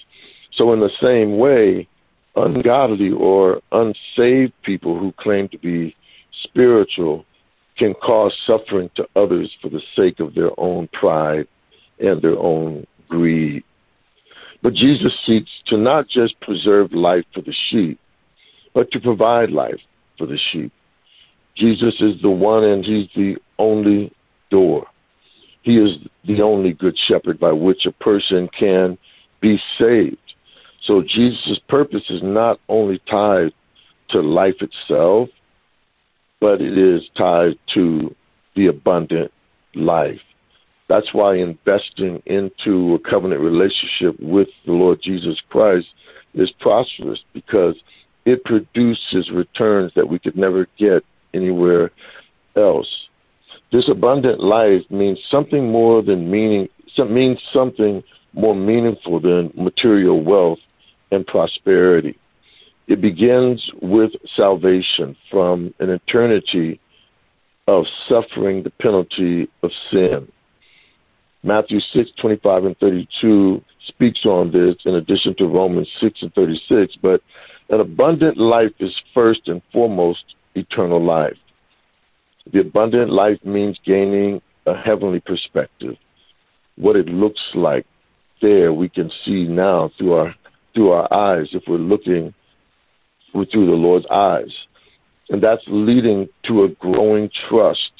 So 0.52 0.72
in 0.72 0.80
the 0.80 0.90
same 1.00 1.38
way, 1.38 1.88
ungodly 2.34 3.10
or 3.10 3.60
unsaved 3.72 4.52
people 4.62 4.98
who 4.98 5.12
claim 5.18 5.48
to 5.48 5.58
be 5.58 5.94
spiritual 6.42 7.24
can 7.76 7.94
cause 7.94 8.34
suffering 8.46 8.90
to 8.96 9.06
others 9.16 9.54
for 9.60 9.68
the 9.68 9.82
sake 9.94 10.20
of 10.20 10.34
their 10.34 10.50
own 10.58 10.88
pride 10.92 11.46
and 11.98 12.22
their 12.22 12.38
own 12.38 12.86
greed. 13.08 13.62
But 14.62 14.74
Jesus 14.74 15.12
seeks 15.26 15.50
to 15.66 15.76
not 15.76 16.08
just 16.08 16.40
preserve 16.40 16.92
life 16.92 17.24
for 17.34 17.42
the 17.42 17.54
sheep, 17.70 18.00
but 18.74 18.90
to 18.92 19.00
provide 19.00 19.50
life 19.50 19.80
for 20.16 20.26
the 20.26 20.38
sheep. 20.52 20.72
Jesus 21.56 21.94
is 22.00 22.20
the 22.22 22.30
one 22.30 22.64
and 22.64 22.84
he's 22.84 23.08
the 23.14 23.36
only 23.58 24.12
door. 24.50 24.86
He 25.62 25.76
is 25.76 25.96
the 26.26 26.42
only 26.42 26.72
good 26.72 26.96
shepherd 27.08 27.40
by 27.40 27.52
which 27.52 27.86
a 27.86 27.92
person 27.92 28.48
can 28.58 28.96
be 29.40 29.58
saved. 29.78 30.16
So 30.84 31.02
Jesus' 31.02 31.58
purpose 31.68 32.04
is 32.08 32.20
not 32.22 32.60
only 32.68 33.00
tied 33.10 33.52
to 34.10 34.20
life 34.20 34.56
itself, 34.60 35.28
but 36.40 36.60
it 36.60 36.78
is 36.78 37.02
tied 37.16 37.58
to 37.74 38.14
the 38.54 38.66
abundant 38.66 39.32
life. 39.74 40.20
That's 40.88 41.12
why 41.12 41.36
investing 41.36 42.22
into 42.26 42.94
a 42.94 43.10
covenant 43.10 43.40
relationship 43.40 44.20
with 44.20 44.48
the 44.64 44.72
Lord 44.72 45.00
Jesus 45.02 45.40
Christ 45.48 45.88
is 46.34 46.52
prosperous 46.60 47.18
because 47.32 47.74
it 48.24 48.44
produces 48.44 49.30
returns 49.32 49.92
that 49.96 50.08
we 50.08 50.18
could 50.18 50.36
never 50.36 50.68
get 50.78 51.02
anywhere 51.36 51.90
else. 52.56 52.88
This 53.72 53.88
abundant 53.90 54.40
life 54.40 54.82
means 54.90 55.18
something 55.30 55.70
more 55.70 56.02
than 56.02 56.30
meaning 56.30 56.68
means 57.10 57.38
something 57.52 58.02
more 58.32 58.54
meaningful 58.54 59.20
than 59.20 59.52
material 59.54 60.22
wealth 60.22 60.58
and 61.10 61.26
prosperity. 61.26 62.18
It 62.86 63.00
begins 63.00 63.62
with 63.82 64.12
salvation 64.34 65.16
from 65.30 65.74
an 65.78 65.90
eternity 65.90 66.80
of 67.66 67.84
suffering 68.08 68.62
the 68.62 68.70
penalty 68.70 69.48
of 69.62 69.70
sin. 69.90 70.30
Matthew 71.42 71.80
6, 71.92 72.10
25 72.20 72.64
and 72.64 72.78
32 72.78 73.62
speaks 73.88 74.24
on 74.24 74.52
this 74.52 74.76
in 74.84 74.94
addition 74.94 75.34
to 75.36 75.46
Romans 75.46 75.88
6 76.00 76.22
and 76.22 76.34
36, 76.34 76.94
but 77.02 77.20
an 77.68 77.80
abundant 77.80 78.36
life 78.36 78.72
is 78.78 78.94
first 79.12 79.48
and 79.48 79.60
foremost 79.72 80.24
eternal 80.56 81.04
life. 81.04 81.36
The 82.52 82.60
abundant 82.60 83.10
life 83.10 83.38
means 83.44 83.78
gaining 83.84 84.40
a 84.66 84.74
heavenly 84.74 85.20
perspective. 85.20 85.96
What 86.76 86.96
it 86.96 87.06
looks 87.06 87.40
like 87.54 87.86
there 88.42 88.72
we 88.72 88.88
can 88.88 89.10
see 89.24 89.44
now 89.44 89.90
through 89.96 90.12
our 90.12 90.34
through 90.74 90.90
our 90.90 91.12
eyes 91.12 91.48
if 91.52 91.62
we're 91.66 91.78
looking 91.78 92.34
through 93.32 93.46
the 93.66 93.72
Lord's 93.72 94.06
eyes. 94.10 94.52
And 95.28 95.42
that's 95.42 95.62
leading 95.66 96.28
to 96.44 96.64
a 96.64 96.68
growing 96.68 97.30
trust 97.48 97.90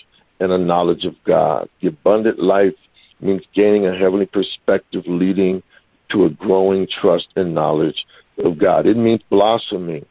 and 0.40 0.52
a 0.52 0.58
knowledge 0.58 1.04
of 1.04 1.14
God. 1.26 1.68
The 1.80 1.88
abundant 1.88 2.38
life 2.38 2.74
means 3.20 3.42
gaining 3.54 3.86
a 3.86 3.96
heavenly 3.96 4.26
perspective, 4.26 5.02
leading 5.06 5.62
to 6.10 6.24
a 6.24 6.30
growing 6.30 6.86
trust 7.00 7.28
and 7.36 7.54
knowledge 7.54 8.06
of 8.44 8.58
God. 8.58 8.86
It 8.86 8.96
means 8.96 9.20
blossoming 9.30 10.04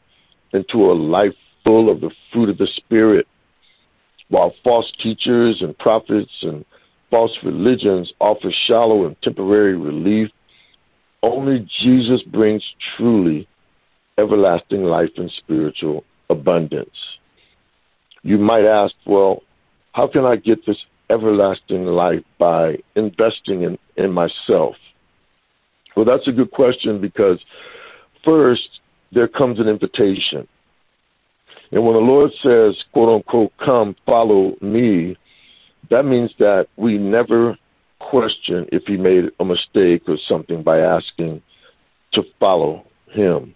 into 0.54 0.92
a 0.92 0.94
life 0.94 1.36
full 1.66 1.92
of 1.92 2.00
the 2.00 2.12
fruit 2.32 2.50
of 2.50 2.58
the 2.58 2.68
Spirit. 2.78 3.28
While 4.30 4.54
false 4.64 4.90
teachers 5.04 5.58
and 5.62 5.78
prophets 5.78 6.32
and 6.42 6.64
false 7.12 7.32
religions 7.44 8.12
offer 8.20 8.52
shallow 8.68 9.06
and 9.06 9.16
temporary 9.22 9.78
relief, 9.78 10.30
only 11.22 11.68
Jesus 11.82 12.22
brings 12.24 12.64
truly 12.96 13.48
everlasting 14.18 14.84
life 14.84 15.12
and 15.18 15.32
spiritual 15.38 16.04
abundance. 16.30 16.96
You 18.24 18.38
might 18.38 18.66
ask, 18.66 18.94
well, 19.06 19.42
how 19.94 20.08
can 20.08 20.26
I 20.26 20.36
get 20.36 20.66
this 20.66 20.78
everlasting 21.10 21.86
life 21.86 22.24
by 22.40 22.78
investing 22.96 23.64
in, 23.64 23.78
in 23.98 24.12
myself? 24.12 24.76
Well, 25.96 26.06
that's 26.06 26.28
a 26.28 26.32
good 26.32 26.52
question 26.52 27.00
because 27.00 27.40
first, 28.24 28.82
there 29.12 29.28
comes 29.28 29.60
an 29.60 29.68
invitation. 29.68 30.48
And 31.76 31.86
when 31.86 31.94
the 31.94 32.00
Lord 32.00 32.32
says, 32.42 32.82
quote 32.94 33.18
unquote, 33.18 33.52
come 33.64 33.98
follow 34.06 34.56
me, 34.62 35.18
that 35.90 36.06
means 36.06 36.32
that 36.40 36.68
we 36.78 36.98
never 36.98 37.58
question 38.00 38.66
if 38.72 38.84
he 38.88 38.96
made 38.96 39.26
a 39.42 39.46
mistake 39.46 40.04
or 40.08 40.18
something 40.26 40.64
by 40.64 40.80
asking 40.80 41.42
to 42.14 42.24
follow 42.40 42.86
him. 43.12 43.54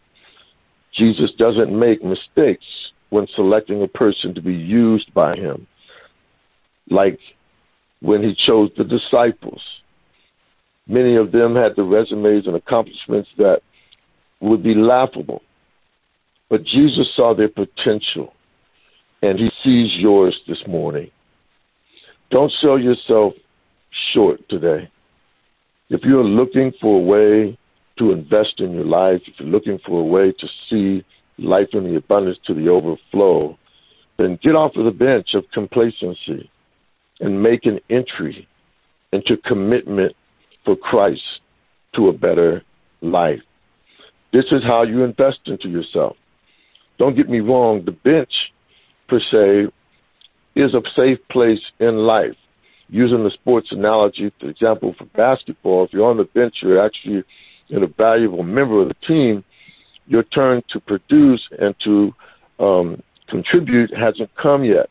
Jesus 0.94 1.32
doesn't 1.38 1.72
make 1.72 2.04
mistakes 2.04 2.66
when 3.10 3.26
selecting 3.38 3.84
a 3.84 3.88
person 3.88 4.36
to 4.36 4.42
be 4.42 4.54
used 4.54 5.14
by 5.14 5.38
him, 5.38 5.66
like 6.90 7.18
when 8.02 8.22
he 8.22 8.36
chose 8.46 8.70
the 8.78 8.84
disciples. 8.84 9.62
Many 10.88 11.16
of 11.16 11.32
them 11.32 11.56
had 11.56 11.78
the 11.78 11.84
resumes 11.84 12.48
and 12.48 12.58
accomplishments 12.58 13.30
that 13.38 13.62
would 14.42 14.62
be 14.62 14.76
laughable. 14.76 15.42
But 16.50 16.64
Jesus 16.64 17.08
saw 17.16 17.36
their 17.36 17.50
potential, 17.50 18.34
and 19.22 19.38
he 19.38 19.52
sees 19.64 19.92
yours 20.00 20.36
this 20.48 20.62
morning. 20.68 21.12
Don't 22.32 22.52
sell 22.62 22.80
yourself 22.80 23.34
short 24.14 24.40
today. 24.50 24.90
If 25.90 26.02
you're 26.04 26.24
looking 26.24 26.72
for 26.80 27.00
a 27.00 27.04
way 27.04 27.58
to 27.98 28.12
invest 28.12 28.60
in 28.60 28.74
your 28.74 28.86
life, 28.86 29.22
if 29.28 29.34
you're 29.40 29.50
looking 29.50 29.80
for 29.86 30.02
a 30.02 30.04
way 30.04 30.32
to 30.32 30.48
see 30.70 31.04
life 31.38 31.70
in 31.74 31.84
the 31.84 31.96
abundance 31.96 32.38
to 32.46 32.54
the 32.54 32.70
overflow, 32.70 33.58
then 34.18 34.40
get 34.44 34.56
off 34.56 34.76
of 34.76 34.86
the 34.86 34.92
bench 34.92 35.34
of 35.34 35.44
complacency 35.54 36.50
and 37.20 37.42
make 37.42 37.66
an 37.66 37.80
entry 37.90 38.48
into 39.12 39.38
commitment 39.38 40.16
for 40.66 40.76
Christ 40.76 41.22
to 41.96 42.10
a 42.10 42.14
better 42.14 42.64
life. 43.02 43.42
This 44.32 44.46
is 44.52 44.62
how 44.64 44.84
you 44.84 45.04
invest 45.04 45.40
into 45.46 45.70
yourself. 45.70 46.16
Don't 47.00 47.16
get 47.16 47.30
me 47.30 47.40
wrong, 47.40 47.84
the 47.86 47.92
bench, 47.92 48.32
per 49.08 49.20
se, 49.20 49.72
is 50.56 50.74
a 50.76 50.82
safe 50.96 51.18
place 51.30 51.62
in 51.80 51.98
life 51.98 52.36
using 52.90 53.24
the 53.24 53.32
sports 53.32 53.72
analogy, 53.72 54.32
for 54.40 54.50
example, 54.50 54.96
for 54.98 55.06
basketball, 55.06 55.86
if 55.86 55.94
you're 55.94 56.10
on 56.10 56.18
the 56.18 56.24
bench, 56.24 56.56
you're 56.62 56.84
actually 56.84 57.24
a 57.72 57.88
valuable 57.98 58.44
member 58.44 58.82
of 58.82 58.88
the 58.88 58.96
team. 59.08 59.44
Your 60.08 60.24
turn 60.24 60.64
to 60.70 60.80
produce 60.80 61.42
and 61.60 61.76
to 61.84 62.14
um, 62.60 63.02
contribute 63.28 63.96
hasn't 63.96 64.36
come 64.36 64.64
yet. 64.64 64.90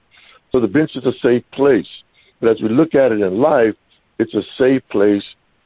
So 0.52 0.60
the 0.60 0.68
bench 0.68 0.92
is 0.94 1.04
a 1.04 1.12
safe 1.20 1.42
place. 1.52 1.88
But 2.40 2.50
as 2.50 2.62
we 2.62 2.68
look 2.68 2.94
at 2.94 3.10
it 3.10 3.20
in 3.20 3.40
life, 3.40 3.74
it's 4.20 4.34
a 4.34 4.42
safe 4.56 4.82
place 4.90 5.24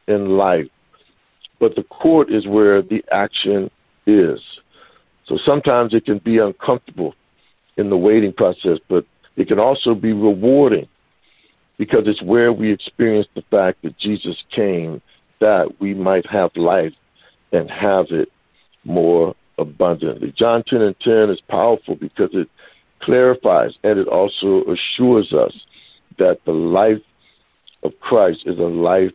in 0.09 0.37
life. 0.39 0.69
But 1.61 1.77
the 1.77 1.85
court 1.85 2.33
is 2.33 2.47
where 2.47 2.81
the 2.81 3.05
action 3.13 3.71
is. 4.07 4.41
So 5.33 5.39
sometimes 5.47 5.95
it 5.95 6.05
can 6.05 6.19
be 6.19 6.37
uncomfortable 6.37 7.15
in 7.79 7.89
the 7.89 7.97
waiting 7.97 8.35
process, 8.35 8.77
but 8.91 9.07
it 9.37 9.49
can 9.49 9.59
also 9.59 9.95
be 9.95 10.13
rewarding 10.13 10.87
because 11.79 12.03
it's 12.05 12.21
where 12.21 12.53
we 12.53 12.71
experience 12.71 13.27
the 13.35 13.43
fact 13.51 13.81
that 13.81 13.99
Jesus 13.99 14.37
came 14.55 15.01
that 15.41 15.81
we 15.81 15.95
might 15.95 16.27
have 16.27 16.51
life 16.55 16.93
and 17.51 17.71
have 17.71 18.07
it 18.11 18.29
more 18.85 19.35
abundantly. 19.57 20.35
John 20.37 20.65
10 20.69 20.83
and 20.83 21.01
10 21.01 21.31
is 21.31 21.41
powerful 21.49 21.97
because 21.97 22.29
it 22.35 22.49
clarifies 23.01 23.73
and 23.85 23.99
it 23.99 24.09
also 24.09 24.65
assures 24.65 25.33
us 25.33 25.55
that 26.19 26.41
the 26.45 26.53
life 26.53 27.01
of 27.83 27.93
Christ 28.01 28.41
is 28.45 28.59
a 28.59 28.63
life 28.63 29.13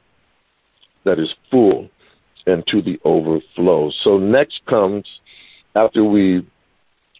that 1.05 1.19
is 1.19 1.29
full 1.51 1.87
and 2.47 2.65
to 2.71 2.81
the 2.81 2.99
overflow. 3.05 3.91
So 4.03 4.17
next 4.17 4.61
comes, 4.67 5.05
after 5.77 6.03
we 6.03 6.45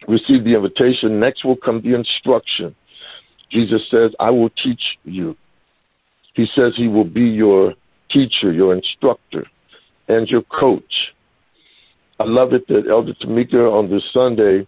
receive 0.06 0.44
the 0.44 0.54
invitation, 0.54 1.20
next 1.20 1.44
will 1.44 1.56
come 1.56 1.80
the 1.80 1.94
instruction. 1.94 2.74
Jesus 3.50 3.82
says, 3.90 4.10
I 4.20 4.30
will 4.30 4.50
teach 4.50 4.82
you. 5.04 5.36
He 6.34 6.46
says 6.54 6.72
he 6.76 6.88
will 6.88 7.04
be 7.04 7.22
your 7.22 7.74
teacher, 8.10 8.52
your 8.52 8.74
instructor, 8.74 9.46
and 10.08 10.28
your 10.28 10.42
coach. 10.42 11.12
I 12.20 12.24
love 12.24 12.52
it 12.52 12.66
that 12.68 12.88
Elder 12.88 13.14
Tamika 13.14 13.72
on 13.72 13.90
this 13.90 14.02
Sunday 14.12 14.66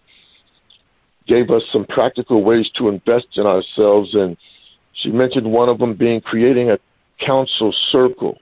gave 1.27 1.49
us 1.49 1.61
some 1.71 1.85
practical 1.85 2.43
ways 2.43 2.69
to 2.77 2.89
invest 2.89 3.27
in 3.35 3.45
ourselves, 3.45 4.09
and 4.13 4.35
she 4.93 5.09
mentioned 5.09 5.51
one 5.51 5.69
of 5.69 5.79
them 5.79 5.95
being 5.95 6.21
creating 6.21 6.71
a 6.71 6.79
council 7.25 7.73
circle. 7.91 8.37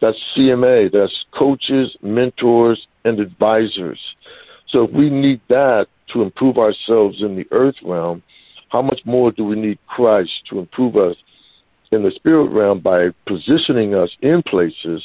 That's 0.00 0.16
CMA, 0.36 0.90
that's 0.92 1.14
coaches, 1.36 1.94
mentors, 2.02 2.86
and 3.04 3.20
advisors. 3.20 3.98
So 4.70 4.84
if 4.84 4.92
we 4.92 5.10
need 5.10 5.40
that 5.48 5.86
to 6.12 6.22
improve 6.22 6.58
ourselves 6.58 7.22
in 7.22 7.36
the 7.36 7.46
earth 7.50 7.76
realm, 7.82 8.22
how 8.70 8.82
much 8.82 9.00
more 9.04 9.32
do 9.32 9.44
we 9.44 9.56
need 9.56 9.78
Christ 9.86 10.30
to 10.50 10.58
improve 10.58 10.96
us 10.96 11.16
in 11.92 12.02
the 12.02 12.12
spirit 12.14 12.50
realm 12.50 12.80
by 12.80 13.08
positioning 13.26 13.94
us 13.94 14.10
in 14.22 14.42
places 14.42 15.02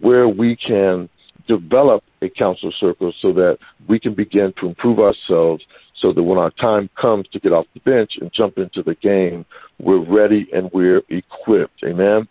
where 0.00 0.28
we 0.28 0.56
can 0.56 1.08
develop 1.46 2.02
a 2.22 2.28
counsel 2.28 2.72
circle 2.80 3.12
so 3.20 3.32
that 3.32 3.58
we 3.88 4.00
can 4.00 4.14
begin 4.14 4.52
to 4.58 4.66
improve 4.66 4.98
ourselves 4.98 5.62
so 6.00 6.12
that 6.12 6.22
when 6.22 6.38
our 6.38 6.50
time 6.52 6.88
comes 7.00 7.26
to 7.32 7.38
get 7.38 7.52
off 7.52 7.66
the 7.74 7.80
bench 7.80 8.12
and 8.20 8.32
jump 8.32 8.58
into 8.58 8.82
the 8.82 8.94
game, 8.96 9.44
we're 9.78 10.04
ready 10.04 10.48
and 10.52 10.70
we're 10.72 11.02
equipped. 11.08 11.82
Amen. 11.84 12.26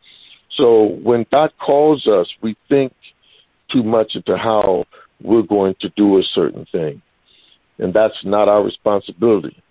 So 0.58 1.00
when 1.02 1.26
God 1.32 1.52
calls 1.60 2.06
us, 2.08 2.28
we 2.42 2.56
think 2.70 2.94
too 3.72 3.84
much 3.84 4.16
into 4.16 4.38
how 4.38 4.86
we're 5.24 5.42
going 5.42 5.76
to 5.82 5.90
do 5.96 6.18
a 6.18 6.24
certain 6.34 6.66
thing. 6.72 7.02
And 7.80 7.94
that's 7.94 8.24
not 8.24 8.48
our 8.48 8.64
responsibility 8.64 9.62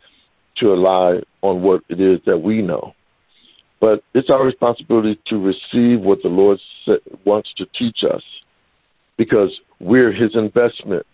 to 0.57 0.69
rely 0.69 1.21
on 1.43 1.63
what 1.63 1.83
it 1.89 2.01
is 2.01 2.21
that 2.27 2.39
we 2.39 2.63
know. 2.63 2.95
But 3.81 4.03
it's 4.15 4.31
our 4.31 4.45
responsibility 4.45 5.21
to 5.27 5.37
receive 5.39 6.01
what 6.01 6.23
the 6.23 6.29
Lord 6.29 6.59
wants 7.25 7.53
to 7.57 7.67
teach 7.77 8.05
us 8.05 8.23
because 9.17 9.51
we're 9.81 10.13
His 10.13 10.35
investment. 10.35 11.05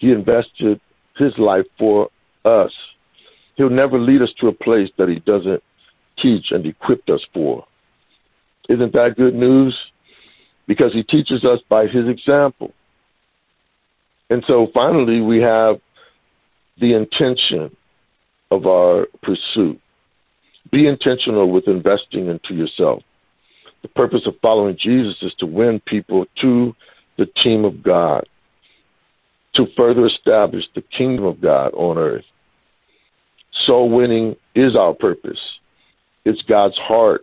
He 0.00 0.10
invested 0.10 0.80
His 1.16 1.32
life 1.38 1.66
for 1.78 2.08
us. 2.44 2.72
He'll 3.56 3.70
never 3.70 3.98
lead 3.98 4.22
us 4.22 4.32
to 4.40 4.48
a 4.48 4.52
place 4.52 4.90
that 4.98 5.08
He 5.08 5.20
doesn't 5.20 5.62
teach 6.20 6.46
and 6.50 6.66
equip 6.66 7.08
us 7.08 7.24
for. 7.32 7.64
Isn't 8.68 8.92
that 8.92 9.16
good 9.16 9.34
news? 9.34 9.76
Because 10.66 10.92
He 10.92 11.02
teaches 11.04 11.44
us 11.44 11.60
by 11.68 11.86
His 11.86 12.08
example. 12.08 12.72
And 14.32 14.42
so 14.46 14.68
finally, 14.72 15.20
we 15.20 15.42
have 15.42 15.76
the 16.80 16.94
intention 16.94 17.76
of 18.50 18.66
our 18.66 19.06
pursuit. 19.22 19.78
Be 20.70 20.86
intentional 20.86 21.50
with 21.50 21.68
investing 21.68 22.28
into 22.28 22.54
yourself. 22.54 23.02
The 23.82 23.88
purpose 23.88 24.22
of 24.24 24.32
following 24.40 24.74
Jesus 24.80 25.16
is 25.20 25.34
to 25.40 25.44
win 25.44 25.82
people 25.84 26.24
to 26.40 26.74
the 27.18 27.26
team 27.42 27.66
of 27.66 27.82
God, 27.82 28.26
to 29.56 29.66
further 29.76 30.06
establish 30.06 30.64
the 30.74 30.80
kingdom 30.80 31.26
of 31.26 31.42
God 31.42 31.74
on 31.74 31.98
earth. 31.98 32.24
Soul 33.66 33.90
winning 33.90 34.34
is 34.54 34.74
our 34.74 34.94
purpose, 34.94 35.40
it's 36.24 36.40
God's 36.48 36.78
heart. 36.78 37.20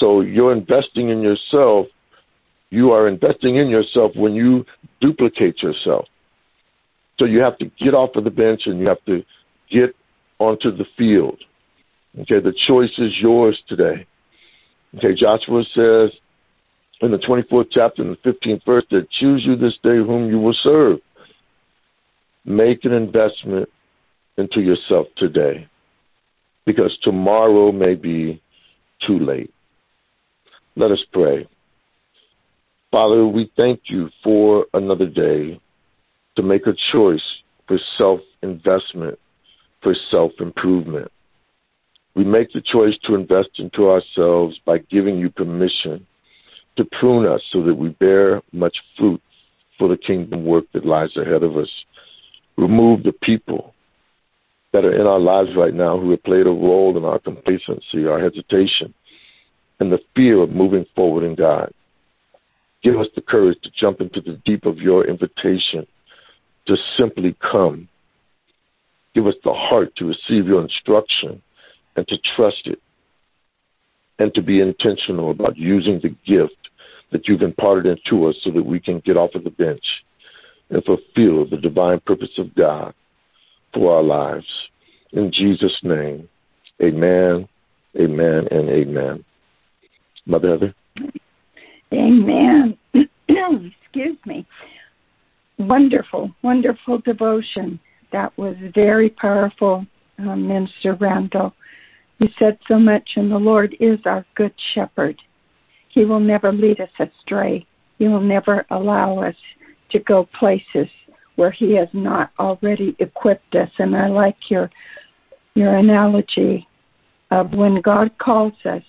So 0.00 0.20
you're 0.20 0.52
investing 0.52 1.10
in 1.10 1.22
yourself. 1.22 1.86
You 2.70 2.90
are 2.90 3.06
investing 3.06 3.54
in 3.54 3.68
yourself 3.68 4.10
when 4.16 4.34
you 4.34 4.66
duplicate 5.04 5.62
yourself. 5.62 6.06
So 7.18 7.26
you 7.26 7.40
have 7.40 7.58
to 7.58 7.70
get 7.78 7.94
off 7.94 8.16
of 8.16 8.24
the 8.24 8.30
bench 8.30 8.62
and 8.66 8.80
you 8.80 8.88
have 8.88 9.04
to 9.04 9.22
get 9.70 9.94
onto 10.38 10.74
the 10.74 10.86
field. 10.96 11.38
Okay, 12.20 12.40
the 12.40 12.54
choice 12.66 12.92
is 12.98 13.12
yours 13.20 13.60
today. 13.68 14.06
Okay, 14.96 15.14
Joshua 15.14 15.62
says 15.74 16.10
in 17.00 17.10
the 17.10 17.18
24th 17.18 17.66
chapter 17.70 18.02
and 18.02 18.16
the 18.16 18.30
15th 18.30 18.64
verse 18.64 18.84
that 18.90 19.10
choose 19.10 19.42
you 19.44 19.56
this 19.56 19.74
day 19.82 19.96
whom 19.96 20.30
you 20.30 20.38
will 20.38 20.56
serve. 20.62 20.98
Make 22.44 22.84
an 22.84 22.92
investment 22.92 23.68
into 24.38 24.60
yourself 24.60 25.06
today 25.16 25.68
because 26.66 26.96
tomorrow 27.02 27.72
may 27.72 27.94
be 27.94 28.40
too 29.06 29.18
late. 29.18 29.52
Let 30.76 30.90
us 30.90 31.04
pray. 31.12 31.46
Father, 32.94 33.26
we 33.26 33.50
thank 33.56 33.80
you 33.86 34.08
for 34.22 34.66
another 34.72 35.08
day 35.08 35.60
to 36.36 36.42
make 36.44 36.68
a 36.68 36.76
choice 36.92 37.24
for 37.66 37.76
self 37.98 38.20
investment, 38.40 39.18
for 39.82 39.96
self 40.12 40.30
improvement. 40.38 41.10
We 42.14 42.22
make 42.22 42.52
the 42.52 42.60
choice 42.60 42.94
to 43.02 43.16
invest 43.16 43.48
into 43.58 43.90
ourselves 43.90 44.60
by 44.64 44.78
giving 44.78 45.18
you 45.18 45.28
permission 45.28 46.06
to 46.76 46.84
prune 47.00 47.26
us 47.26 47.40
so 47.52 47.64
that 47.64 47.74
we 47.74 47.88
bear 47.88 48.40
much 48.52 48.76
fruit 48.96 49.20
for 49.76 49.88
the 49.88 49.96
kingdom 49.96 50.44
work 50.44 50.66
that 50.72 50.86
lies 50.86 51.16
ahead 51.16 51.42
of 51.42 51.56
us. 51.56 51.70
Remove 52.56 53.02
the 53.02 53.14
people 53.24 53.74
that 54.72 54.84
are 54.84 54.94
in 54.94 55.08
our 55.08 55.18
lives 55.18 55.50
right 55.56 55.74
now 55.74 55.98
who 55.98 56.12
have 56.12 56.22
played 56.22 56.46
a 56.46 56.50
role 56.50 56.96
in 56.96 57.04
our 57.04 57.18
complacency, 57.18 58.06
our 58.06 58.20
hesitation, 58.20 58.94
and 59.80 59.90
the 59.90 59.98
fear 60.14 60.40
of 60.40 60.50
moving 60.50 60.86
forward 60.94 61.24
in 61.24 61.34
God. 61.34 61.72
Give 62.84 63.00
us 63.00 63.06
the 63.16 63.22
courage 63.22 63.58
to 63.62 63.70
jump 63.70 64.02
into 64.02 64.20
the 64.20 64.38
deep 64.44 64.66
of 64.66 64.76
your 64.76 65.06
invitation 65.06 65.86
to 66.66 66.76
simply 66.98 67.34
come. 67.40 67.88
Give 69.14 69.26
us 69.26 69.34
the 69.42 69.54
heart 69.54 69.96
to 69.96 70.04
receive 70.04 70.46
your 70.46 70.60
instruction 70.60 71.40
and 71.96 72.06
to 72.08 72.16
trust 72.36 72.66
it 72.66 72.80
and 74.18 74.34
to 74.34 74.42
be 74.42 74.60
intentional 74.60 75.30
about 75.30 75.56
using 75.56 75.98
the 76.02 76.14
gift 76.26 76.56
that 77.10 77.26
you've 77.26 77.42
imparted 77.42 77.86
into 77.86 78.26
us 78.26 78.36
so 78.44 78.50
that 78.50 78.64
we 78.64 78.78
can 78.78 79.00
get 79.00 79.16
off 79.16 79.34
of 79.34 79.44
the 79.44 79.50
bench 79.50 79.84
and 80.68 80.84
fulfill 80.84 81.48
the 81.48 81.56
divine 81.56 82.00
purpose 82.00 82.36
of 82.36 82.54
God 82.54 82.92
for 83.72 83.96
our 83.96 84.02
lives. 84.02 84.46
In 85.12 85.32
Jesus' 85.32 85.78
name, 85.82 86.28
amen, 86.82 87.48
amen, 87.98 88.48
and 88.50 88.68
amen. 88.68 89.24
Mother 90.26 90.50
Heather? 90.50 90.74
Amen. 91.94 92.76
Excuse 93.28 94.18
me. 94.26 94.46
Wonderful, 95.58 96.32
wonderful 96.42 96.98
devotion. 96.98 97.78
That 98.12 98.36
was 98.36 98.56
very 98.74 99.10
powerful, 99.10 99.86
uh, 100.18 100.36
Minister 100.36 100.94
Randall. 101.00 101.54
You 102.18 102.28
said 102.38 102.58
so 102.68 102.78
much, 102.78 103.08
and 103.16 103.30
the 103.30 103.38
Lord 103.38 103.76
is 103.80 103.98
our 104.04 104.24
good 104.34 104.52
shepherd. 104.74 105.20
He 105.88 106.04
will 106.04 106.20
never 106.20 106.52
lead 106.52 106.80
us 106.80 106.90
astray. 106.98 107.66
He 107.98 108.08
will 108.08 108.20
never 108.20 108.66
allow 108.70 109.20
us 109.20 109.36
to 109.90 110.00
go 110.00 110.28
places 110.38 110.88
where 111.36 111.52
He 111.52 111.76
has 111.76 111.88
not 111.92 112.30
already 112.38 112.96
equipped 112.98 113.54
us. 113.54 113.70
And 113.78 113.96
I 113.96 114.08
like 114.08 114.36
your 114.48 114.70
your 115.54 115.76
analogy 115.76 116.66
of 117.30 117.52
when 117.52 117.80
God 117.80 118.10
calls 118.18 118.54
us, 118.64 118.82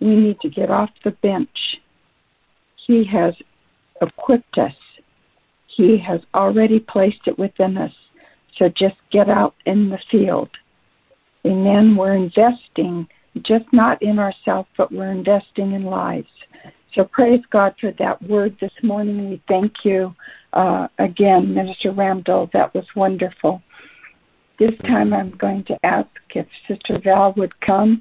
we 0.00 0.14
need 0.14 0.40
to 0.40 0.50
get 0.50 0.70
off 0.70 0.90
the 1.04 1.12
bench. 1.22 1.48
He 2.86 3.04
has 3.04 3.34
equipped 4.00 4.58
us. 4.58 4.74
He 5.66 5.98
has 5.98 6.20
already 6.34 6.80
placed 6.80 7.26
it 7.26 7.38
within 7.38 7.76
us. 7.76 7.92
So 8.58 8.68
just 8.68 8.96
get 9.12 9.28
out 9.28 9.54
in 9.66 9.90
the 9.90 9.98
field. 10.10 10.48
Amen. 11.44 11.96
We're 11.96 12.14
investing 12.14 13.06
just 13.42 13.66
not 13.72 14.00
in 14.02 14.18
ourselves, 14.18 14.68
but 14.76 14.90
we're 14.90 15.10
investing 15.10 15.72
in 15.72 15.84
lives. 15.84 16.28
So 16.94 17.04
praise 17.04 17.42
God 17.50 17.74
for 17.78 17.92
that 17.98 18.22
word 18.22 18.56
this 18.60 18.72
morning. 18.82 19.28
We 19.28 19.42
thank 19.48 19.72
you 19.84 20.14
uh, 20.54 20.88
again, 20.98 21.52
Minister 21.54 21.92
Randall. 21.92 22.48
That 22.54 22.74
was 22.74 22.86
wonderful. 22.96 23.62
This 24.58 24.72
time 24.86 25.12
I'm 25.12 25.36
going 25.36 25.64
to 25.64 25.76
ask 25.84 26.08
if 26.34 26.46
Sister 26.66 26.98
Val 27.04 27.34
would 27.36 27.58
come, 27.60 28.00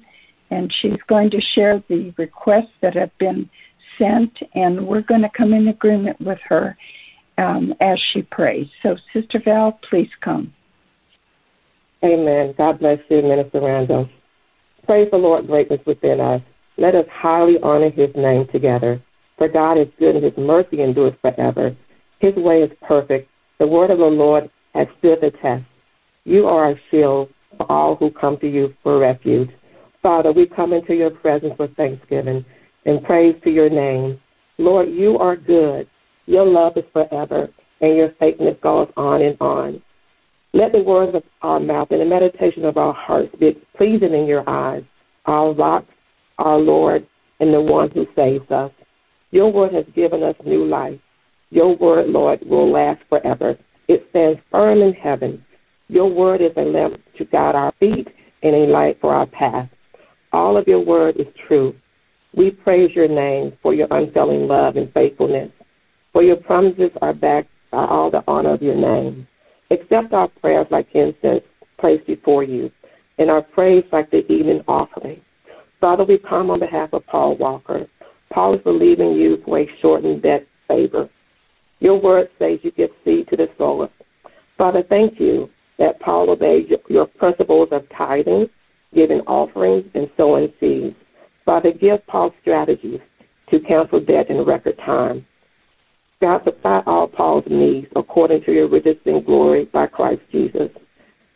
and 0.52 0.74
she's 0.82 1.00
going 1.08 1.30
to 1.32 1.42
share 1.54 1.84
the 1.90 2.14
requests 2.18 2.72
that 2.82 2.96
have 2.96 3.12
been 3.18 3.50
sent, 3.98 4.32
and 4.54 4.86
we're 4.86 5.02
going 5.02 5.22
to 5.22 5.30
come 5.36 5.54
in 5.54 5.68
agreement 5.68 6.20
with 6.22 6.40
her 6.48 6.78
um, 7.38 7.74
as 7.82 8.00
she 8.12 8.22
prays. 8.22 8.68
So, 8.84 8.96
Sister 9.14 9.42
Val, 9.44 9.80
please 9.90 10.10
come. 10.22 10.54
Amen. 12.04 12.54
God 12.58 12.80
bless 12.80 13.00
you, 13.10 13.22
Minister 13.22 13.62
Randall. 13.62 14.10
Praise 14.86 15.10
the 15.12 15.18
Lord 15.18 15.48
greatness 15.48 15.82
within 15.86 16.20
us. 16.20 16.42
Let 16.78 16.94
us 16.94 17.06
highly 17.12 17.56
honor 17.64 17.90
his 17.90 18.10
name 18.16 18.48
together. 18.52 19.02
For 19.38 19.48
God 19.48 19.78
is 19.78 19.88
good 19.98 20.16
and 20.16 20.24
his 20.24 20.38
mercy 20.38 20.82
endures 20.82 21.14
forever. 21.22 21.76
His 22.20 22.36
way 22.36 22.62
is 22.62 22.72
perfect. 22.88 23.30
The 23.60 23.68
word 23.68 23.92
of 23.92 23.98
the 23.98 24.06
Lord 24.06 24.50
has 24.74 24.88
stood 25.00 25.20
the 25.22 25.32
test. 25.42 25.64
You 26.26 26.46
are 26.48 26.72
a 26.72 26.82
shield 26.92 27.30
for 27.58 27.72
all 27.72 27.96
who 27.96 28.12
come 28.12 28.38
to 28.40 28.48
you 28.48 28.74
for 28.84 29.00
refuge. 29.00 29.50
Father, 30.02 30.32
we 30.32 30.46
come 30.46 30.74
into 30.74 30.94
your 30.94 31.10
presence 31.10 31.54
with 31.58 31.76
thanksgiving 31.76 32.46
and 32.86 33.04
praise 33.04 33.36
to 33.44 33.50
your 33.50 33.70
name. 33.70 34.20
Lord, 34.58 34.90
you 34.90 35.18
are 35.18 35.36
good. 35.36 35.88
Your 36.26 36.46
love 36.46 36.74
is 36.78 36.84
forever, 36.94 37.50
and 37.82 37.96
your 37.96 38.14
faithfulness 38.20 38.58
goes 38.62 38.88
on 38.96 39.22
and 39.22 39.38
on. 39.42 39.82
Let 40.54 40.72
the 40.72 40.82
words 40.82 41.16
of 41.16 41.24
our 41.42 41.60
mouth 41.60 41.90
and 41.92 42.00
the 42.00 42.06
meditation 42.06 42.64
of 42.64 42.78
our 42.78 42.94
hearts 42.94 43.36
be 43.40 43.58
pleasing 43.76 44.14
in 44.14 44.26
your 44.26 44.50
eyes, 44.50 44.84
our 45.26 45.54
rock, 45.54 45.86
our 46.38 46.58
Lord, 46.58 47.06
and 47.40 47.54
the 47.54 47.62
one 47.62 47.92
who 47.92 48.08
saves 48.16 48.50
us. 48.50 48.72
Your 49.32 49.52
word 49.52 49.74
has 49.74 49.86
given 49.94 50.24
us 50.24 50.36
new 50.46 50.66
life. 50.66 51.00
Your 51.50 51.76
word, 51.76 52.08
Lord, 52.08 52.40
will 52.46 52.72
last 52.72 53.02
forever. 53.10 53.58
It 53.88 54.06
stands 54.10 54.40
firm 54.50 54.82
in 54.82 54.94
heaven. 54.94 55.44
Your 55.90 56.10
word 56.10 56.42
is 56.42 56.52
a 56.58 56.62
lamp 56.62 57.02
to 57.18 57.26
guide 57.26 57.56
our 57.56 57.74
feet 57.80 58.08
and 58.42 58.56
a 58.56 58.68
light 58.68 58.98
for 59.02 59.14
our 59.14 59.26
path. 59.26 59.70
All 60.32 60.58
of 60.58 60.68
your 60.68 60.84
word 60.84 61.18
is 61.18 61.28
true. 61.48 61.76
We 62.36 62.52
praise 62.52 62.92
your 62.94 63.08
name 63.08 63.54
for 63.62 63.74
your 63.74 63.88
unfailing 63.92 64.48
love 64.48 64.76
and 64.76 64.92
faithfulness. 64.94 65.52
For 66.12 66.22
your 66.22 66.36
promises 66.36 66.92
are 67.02 67.14
backed 67.14 67.50
by 67.72 67.86
all 67.86 68.12
the 68.12 68.24
honor 68.28 68.54
of 68.54 68.62
your 68.62 68.76
name. 68.76 69.28
Accept 69.72 70.14
our 70.14 70.28
prayers 70.28 70.68
like 70.70 70.88
incense 70.94 71.44
placed 71.80 72.06
before 72.08 72.44
you, 72.44 72.72
and 73.18 73.30
our 73.30 73.42
praise 73.42 73.84
like 73.92 74.12
the 74.12 74.30
evening 74.32 74.62
offering. 74.68 75.22
Father, 75.80 76.04
we 76.04 76.18
come 76.18 76.50
on 76.50 76.60
behalf 76.60 76.90
of 76.94 77.06
Paul 77.08 77.38
Walker. 77.38 77.88
Paul 78.32 78.56
is 78.56 78.62
believing 78.64 79.12
you 79.12 79.42
for 79.46 79.60
a 79.60 79.70
shortened 79.82 80.22
debt 80.22 80.46
favor. 80.68 81.10
Your 81.80 82.02
word 82.02 82.30
says 82.40 82.60
you 82.64 82.72
give 82.72 82.90
seed 83.04 83.28
to 83.30 83.38
the 83.38 83.48
sower. 83.58 83.90
Father, 84.58 84.84
thank 84.88 85.20
you 85.20 85.50
that 85.78 86.00
Paul 86.00 86.30
obeyed 86.30 86.70
your 86.90 87.06
principles 87.06 87.70
of 87.72 87.84
tithing, 87.98 88.48
giving 88.94 89.20
offerings, 89.22 89.86
and 89.94 90.10
sowing 90.18 90.52
seeds. 90.60 90.96
Father, 91.46 91.72
give 91.72 92.06
Paul 92.08 92.34
strategies 92.42 93.00
to 93.50 93.60
cancel 93.60 94.00
debt 94.00 94.30
in 94.30 94.44
record 94.44 94.78
time. 94.86 95.26
God, 96.22 96.44
supply 96.44 96.82
all 96.86 97.08
Paul's 97.08 97.44
needs 97.50 97.88
according 97.96 98.44
to 98.46 98.52
your 98.52 98.68
riches 98.68 98.98
in 99.06 99.24
glory 99.24 99.66
by 99.66 99.86
Christ 99.86 100.22
Jesus. 100.32 100.70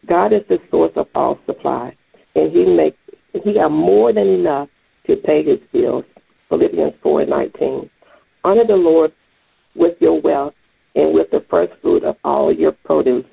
God 0.07 0.33
is 0.33 0.41
the 0.49 0.57
source 0.71 0.93
of 0.95 1.07
all 1.13 1.37
supply, 1.45 1.95
and 2.35 2.51
He 2.51 2.65
makes 2.65 2.97
He 3.43 3.57
have 3.57 3.71
more 3.71 4.11
than 4.11 4.27
enough 4.27 4.69
to 5.05 5.15
pay 5.17 5.43
His 5.43 5.59
bills. 5.71 6.05
Philippians 6.49 6.93
four 7.03 7.21
and 7.21 7.29
nineteen. 7.29 7.89
Honor 8.43 8.65
the 8.65 8.75
Lord 8.75 9.11
with 9.75 9.95
your 9.99 10.19
wealth 10.19 10.55
and 10.95 11.13
with 11.13 11.29
the 11.29 11.45
first 11.49 11.73
fruit 11.81 12.03
of 12.03 12.15
all 12.23 12.51
your 12.51 12.71
produce. 12.71 13.25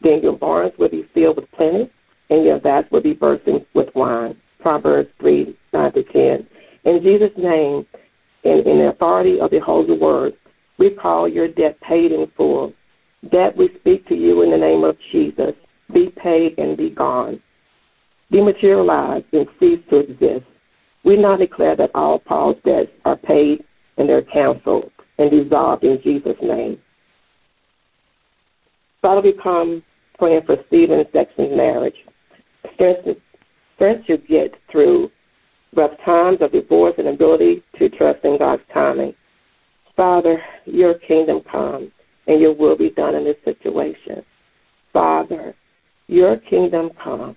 Then 0.00 0.22
your 0.22 0.38
barns 0.38 0.72
will 0.78 0.88
be 0.88 1.06
filled 1.12 1.36
with 1.36 1.50
plenty, 1.52 1.90
and 2.30 2.44
your 2.44 2.60
vats 2.60 2.90
will 2.90 3.02
be 3.02 3.12
bursting 3.12 3.66
with 3.74 3.88
wine. 3.94 4.36
Proverbs 4.62 5.10
3 5.20 5.56
9 5.72 5.92
to 5.92 6.02
10. 6.04 6.46
In 6.84 7.02
Jesus' 7.02 7.36
name, 7.36 7.86
and 8.44 8.66
in 8.66 8.78
the 8.78 8.88
authority 8.88 9.38
of 9.40 9.50
the 9.50 9.60
Holy 9.60 9.96
Word, 9.96 10.34
we 10.78 10.90
call 10.90 11.28
your 11.28 11.48
debt 11.48 11.78
paid 11.80 12.12
in 12.12 12.30
full. 12.36 12.72
Debt 13.30 13.56
we 13.56 13.70
speak 13.80 14.06
to 14.08 14.14
you 14.14 14.42
in 14.42 14.50
the 14.50 14.56
name 14.56 14.82
of 14.84 14.96
Jesus. 15.12 15.54
Be 15.92 16.12
paid 16.16 16.58
and 16.58 16.76
be 16.76 16.90
gone. 16.90 17.40
Dematerialized 18.30 19.26
and 19.32 19.46
cease 19.60 19.80
to 19.90 19.98
exist. 19.98 20.46
We 21.04 21.16
now 21.16 21.36
declare 21.36 21.76
that 21.76 21.90
all 21.94 22.18
Paul's 22.18 22.56
debts 22.64 22.90
are 23.04 23.16
paid 23.16 23.64
and 23.96 24.08
they're 24.08 24.22
canceled 24.22 24.90
and 25.18 25.30
dissolved 25.30 25.84
in 25.84 26.00
Jesus' 26.02 26.36
name. 26.42 26.78
Father, 29.02 29.20
we 29.20 29.34
come 29.40 29.82
praying 30.18 30.42
for 30.46 30.56
Stephen 30.68 31.00
and 31.00 31.08
Sexton's 31.12 31.56
marriage. 31.56 31.96
Strength, 32.74 33.20
strength 33.82 34.06
to 34.06 34.16
get 34.16 34.54
through 34.70 35.10
rough 35.74 35.90
times 36.04 36.38
of 36.40 36.52
divorce 36.52 36.94
and 36.98 37.08
ability 37.08 37.64
to 37.78 37.88
trust 37.88 38.24
in 38.24 38.38
God's 38.38 38.62
timing. 38.72 39.12
Father, 39.96 40.40
your 40.66 40.94
kingdom 40.94 41.40
come 41.50 41.90
and 42.28 42.40
your 42.40 42.54
will 42.54 42.76
be 42.76 42.90
done 42.90 43.16
in 43.16 43.24
this 43.24 43.36
situation. 43.44 44.24
Father, 44.92 45.54
your 46.06 46.36
kingdom 46.36 46.90
come, 47.02 47.34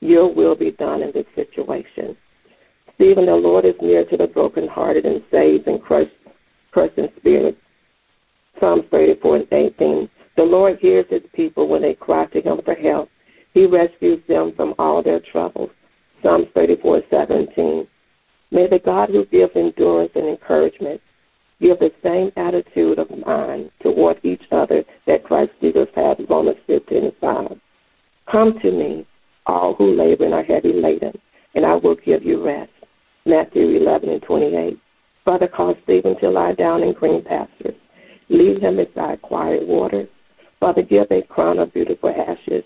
your 0.00 0.32
will 0.32 0.54
be 0.54 0.70
done 0.72 1.02
in 1.02 1.10
this 1.12 1.26
situation. 1.34 2.16
Stephen, 2.94 3.26
the 3.26 3.34
Lord 3.34 3.64
is 3.64 3.74
near 3.82 4.04
to 4.04 4.16
the 4.16 4.28
brokenhearted 4.28 5.04
and 5.04 5.22
saves 5.30 5.64
and 5.66 5.82
crushed, 5.82 6.12
crushed 6.70 6.98
in 6.98 7.08
spirit. 7.18 7.58
Psalms 8.60 8.84
34 8.92 9.36
and 9.36 9.52
18. 9.52 10.08
The 10.36 10.42
Lord 10.42 10.78
hears 10.80 11.06
his 11.10 11.22
people 11.34 11.66
when 11.66 11.82
they 11.82 11.94
cry 11.94 12.26
to 12.26 12.40
him 12.40 12.60
for 12.64 12.74
help. 12.74 13.08
He 13.54 13.66
rescues 13.66 14.22
them 14.28 14.52
from 14.54 14.74
all 14.78 15.02
their 15.02 15.20
troubles. 15.32 15.70
Psalms 16.22 16.46
34 16.54 17.02
17. 17.10 17.86
May 18.50 18.66
the 18.68 18.78
God 18.78 19.10
who 19.10 19.24
gives 19.26 19.52
endurance 19.54 20.12
and 20.14 20.26
encouragement 20.26 21.00
give 21.60 21.78
the 21.78 21.92
same 22.02 22.32
attitude 22.36 22.98
of 22.98 23.10
mind 23.26 23.70
toward 23.82 24.24
each 24.24 24.42
other 24.50 24.82
that 25.06 25.24
Christ 25.24 25.52
Jesus 25.60 25.88
had. 25.94 26.18
Romans 26.28 26.58
15 26.66 27.04
and 27.04 27.12
5. 27.20 27.60
Come 28.30 28.58
to 28.60 28.70
me, 28.70 29.06
all 29.46 29.74
who 29.74 29.94
labor 29.94 30.24
and 30.24 30.34
are 30.34 30.42
heavy 30.42 30.72
laden, 30.72 31.12
and 31.54 31.66
I 31.66 31.74
will 31.74 31.96
give 31.96 32.24
you 32.24 32.44
rest. 32.44 32.70
Matthew 33.26 33.76
11 33.76 34.08
and 34.08 34.22
28. 34.22 34.78
Father, 35.24 35.48
cause 35.48 35.76
Stephen 35.84 36.18
to 36.20 36.30
lie 36.30 36.52
down 36.52 36.82
in 36.82 36.92
green 36.94 37.22
pastures. 37.22 37.74
Lead 38.30 38.62
him 38.62 38.76
beside 38.76 39.20
quiet 39.22 39.66
waters. 39.66 40.08
Father, 40.58 40.82
give 40.82 41.06
a 41.10 41.22
crown 41.22 41.58
of 41.58 41.72
beautiful 41.74 42.10
ashes. 42.10 42.64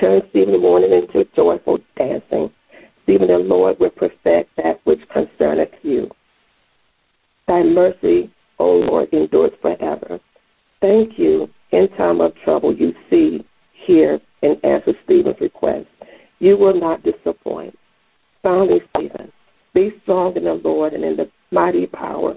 Turn 0.00 0.22
Stephen 0.30 0.60
mourning 0.60 0.92
into 0.92 1.28
joyful 1.34 1.78
dancing. 1.96 2.50
Stephen, 3.04 3.28
the 3.28 3.38
Lord 3.38 3.78
will 3.78 3.90
perfect 3.90 4.50
that 4.56 4.80
which 4.84 5.00
concerneth 5.12 5.70
you. 5.82 6.10
Thy 7.46 7.62
mercy, 7.62 8.30
O 8.58 8.66
Lord, 8.66 9.12
endures 9.12 9.52
forever. 9.60 10.18
Thank 10.80 11.18
you. 11.18 11.48
In 11.72 11.88
time 11.96 12.20
of 12.20 12.32
trouble, 12.44 12.74
you 12.74 12.94
see, 13.10 13.44
hear, 13.86 14.20
and 14.42 14.62
answer 14.64 14.92
Stephen's 15.04 15.40
request. 15.40 15.86
You 16.38 16.56
will 16.56 16.78
not 16.78 17.02
disappoint. 17.02 17.76
Finally, 18.42 18.80
Stephen, 18.90 19.32
be 19.74 19.92
strong 20.02 20.36
in 20.36 20.44
the 20.44 20.54
Lord 20.54 20.92
and 20.92 21.04
in 21.04 21.16
the 21.16 21.30
mighty 21.50 21.86
power. 21.86 22.36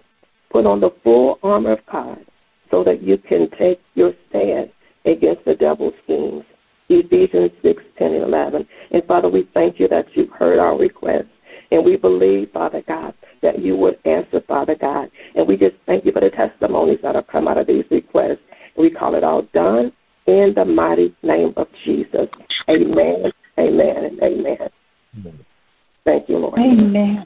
Put 0.50 0.66
on 0.66 0.80
the 0.80 0.92
full 1.04 1.40
armor 1.44 1.74
of 1.74 1.80
God 1.92 2.26
so 2.72 2.84
that 2.84 3.04
you 3.04 3.18
can 3.18 3.50
take 3.60 3.80
your 3.96 4.14
stand 4.30 4.70
against 5.06 5.46
the 5.46 5.56
devil's 5.56 5.94
schemes. 6.04 6.44
Ephesians 6.90 7.52
6, 7.62 7.84
10, 7.98 8.14
and 8.14 8.24
11. 8.24 8.68
And 8.92 9.04
Father, 9.06 9.30
we 9.30 9.48
thank 9.54 9.80
you 9.80 9.88
that 9.90 10.06
you've 10.16 10.32
heard 10.32 10.60
our 10.60 10.78
request. 10.78 11.28
And 11.72 11.84
we 11.84 11.98
believe, 11.98 12.52
Father 12.54 12.82
God, 12.88 13.14
that 13.42 13.60
you 13.60 13.76
would 13.76 14.00
answer, 14.06 14.42
Father 14.48 14.76
God. 14.80 15.10
And 15.36 15.46
we 15.46 15.58
just 15.58 15.76
thank 15.86 16.06
you 16.06 16.14
for 16.14 16.22
the 16.22 16.30
testimonies 16.30 17.00
that 17.04 17.16
have 17.16 17.28
come 17.28 17.48
out 17.48 17.58
of 17.58 17.68
these 17.68 17.84
requests. 17.92 18.40
We 18.78 18.90
call 18.90 19.16
it 19.16 19.24
all 19.24 19.44
done 19.54 19.92
in 20.28 20.54
the 20.56 20.64
mighty 20.64 21.14
name 21.24 21.54
of 21.58 21.68
Jesus. 21.84 22.28
Amen, 22.70 23.32
amen, 23.60 24.06
and 24.06 24.22
amen. 24.22 24.58
amen. 25.20 25.46
Thank 26.06 26.30
you, 26.30 26.38
Lord. 26.38 26.60
Amen. 26.60 27.26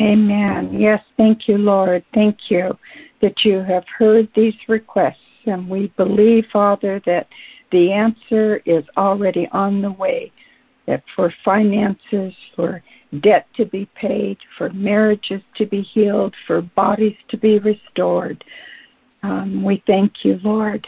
Amen. 0.00 0.80
Yes, 0.80 1.00
thank 1.16 1.46
you, 1.46 1.58
Lord. 2.00 2.04
Thank 2.14 2.38
you 2.48 2.78
that 3.22 3.44
you 3.44 3.58
have 3.60 3.84
heard 3.98 4.28
these 4.34 4.54
requests. 4.68 5.16
And 5.46 5.68
we 5.68 5.92
believe, 5.96 6.44
Father, 6.52 7.00
that 7.06 7.26
the 7.72 7.92
answer 7.92 8.60
is 8.66 8.84
already 8.96 9.48
on 9.52 9.82
the 9.82 9.92
way. 9.92 10.32
That 10.86 11.02
for 11.14 11.32
finances, 11.44 12.34
for 12.56 12.82
debt 13.22 13.46
to 13.56 13.64
be 13.64 13.88
paid, 13.94 14.38
for 14.58 14.70
marriages 14.70 15.42
to 15.56 15.66
be 15.66 15.82
healed, 15.82 16.34
for 16.46 16.62
bodies 16.62 17.16
to 17.30 17.36
be 17.36 17.58
restored. 17.58 18.42
Um, 19.22 19.62
we 19.62 19.82
thank 19.86 20.12
you, 20.24 20.40
Lord. 20.42 20.86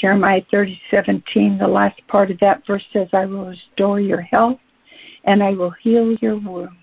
Jeremiah 0.00 0.42
thirty 0.50 0.80
seventeen, 0.90 1.58
the 1.58 1.66
last 1.66 2.00
part 2.08 2.30
of 2.30 2.38
that 2.40 2.62
verse 2.66 2.84
says, 2.92 3.08
I 3.12 3.26
will 3.26 3.46
restore 3.46 4.00
your 4.00 4.20
health 4.20 4.60
and 5.24 5.42
I 5.42 5.50
will 5.50 5.74
heal 5.82 6.14
your 6.20 6.38
wounds. 6.38 6.74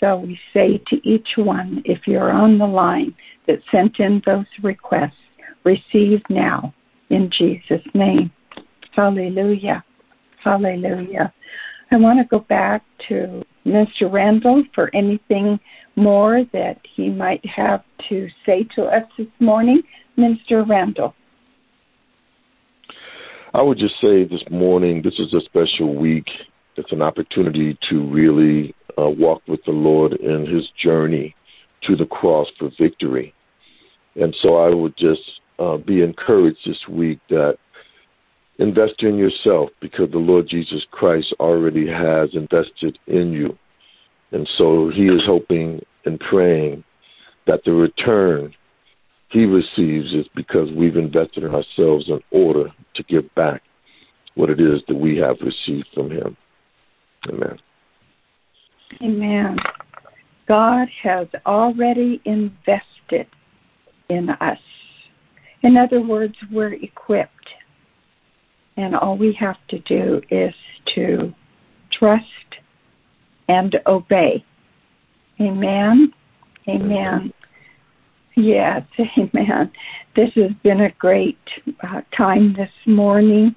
So 0.00 0.16
we 0.16 0.38
say 0.52 0.82
to 0.88 1.08
each 1.08 1.28
one, 1.36 1.82
if 1.84 2.06
you're 2.06 2.32
on 2.32 2.58
the 2.58 2.66
line 2.66 3.14
that 3.46 3.60
sent 3.70 3.98
in 4.00 4.22
those 4.26 4.46
requests, 4.62 5.12
receive 5.64 6.20
now 6.28 6.74
in 7.10 7.30
Jesus' 7.36 7.84
name. 7.94 8.30
Hallelujah. 8.92 9.84
Hallelujah. 10.42 11.32
I 11.90 11.96
want 11.96 12.18
to 12.18 12.24
go 12.24 12.40
back 12.40 12.82
to 13.08 13.42
Mr. 13.66 14.12
Randall 14.12 14.64
for 14.74 14.94
anything 14.94 15.58
more 15.96 16.44
that 16.52 16.78
he 16.96 17.08
might 17.08 17.44
have 17.46 17.82
to 18.08 18.28
say 18.44 18.66
to 18.74 18.84
us 18.84 19.04
this 19.16 19.28
morning. 19.40 19.82
Mr. 20.18 20.68
Randall. 20.68 21.14
I 23.52 23.62
would 23.62 23.78
just 23.78 23.94
say 24.00 24.24
this 24.24 24.42
morning, 24.50 25.02
this 25.02 25.18
is 25.18 25.32
a 25.32 25.40
special 25.40 25.94
week. 25.94 26.26
It's 26.76 26.90
an 26.92 27.02
opportunity 27.02 27.78
to 27.90 28.04
really 28.08 28.74
uh, 28.98 29.08
walk 29.08 29.42
with 29.46 29.60
the 29.64 29.72
Lord 29.72 30.14
in 30.14 30.46
his 30.46 30.68
journey 30.82 31.34
to 31.82 31.96
the 31.96 32.06
cross 32.06 32.48
for 32.58 32.70
victory. 32.78 33.34
And 34.16 34.34
so 34.40 34.56
I 34.56 34.72
would 34.74 34.96
just 34.96 35.22
uh, 35.58 35.76
be 35.76 36.02
encouraged 36.02 36.58
this 36.64 36.88
week 36.88 37.18
that 37.30 37.56
invest 38.58 39.02
in 39.02 39.16
yourself 39.16 39.70
because 39.80 40.10
the 40.10 40.18
Lord 40.18 40.48
Jesus 40.48 40.84
Christ 40.90 41.34
already 41.40 41.88
has 41.88 42.30
invested 42.34 42.98
in 43.06 43.32
you. 43.32 43.58
And 44.32 44.48
so 44.56 44.90
he 44.94 45.06
is 45.06 45.22
hoping 45.26 45.84
and 46.04 46.20
praying 46.20 46.84
that 47.46 47.62
the 47.64 47.72
return 47.72 48.54
he 49.30 49.44
receives 49.44 50.12
is 50.12 50.26
because 50.34 50.70
we've 50.76 50.96
invested 50.96 51.44
in 51.44 51.54
ourselves 51.54 52.08
in 52.08 52.20
order 52.30 52.70
to 52.94 53.02
give 53.04 53.32
back 53.34 53.62
what 54.34 54.50
it 54.50 54.60
is 54.60 54.80
that 54.88 54.94
we 54.94 55.16
have 55.16 55.36
received 55.40 55.88
from 55.94 56.10
him. 56.10 56.36
Amen. 57.28 57.58
Amen. 59.02 59.56
God 60.46 60.88
has 61.02 61.26
already 61.46 62.20
invested 62.24 63.26
in 64.08 64.30
us. 64.40 64.58
In 65.62 65.76
other 65.76 66.00
words, 66.00 66.34
we're 66.52 66.74
equipped. 66.74 67.30
And 68.76 68.94
all 68.94 69.16
we 69.16 69.32
have 69.38 69.56
to 69.68 69.78
do 69.80 70.20
is 70.30 70.52
to 70.94 71.32
trust 71.92 72.24
and 73.48 73.76
obey. 73.86 74.44
Amen. 75.40 76.12
Amen. 76.68 77.32
Yes, 78.36 78.82
amen. 79.18 79.70
This 80.16 80.30
has 80.34 80.50
been 80.62 80.82
a 80.82 80.90
great 80.98 81.38
uh, 81.82 82.00
time 82.16 82.54
this 82.54 82.70
morning. 82.86 83.54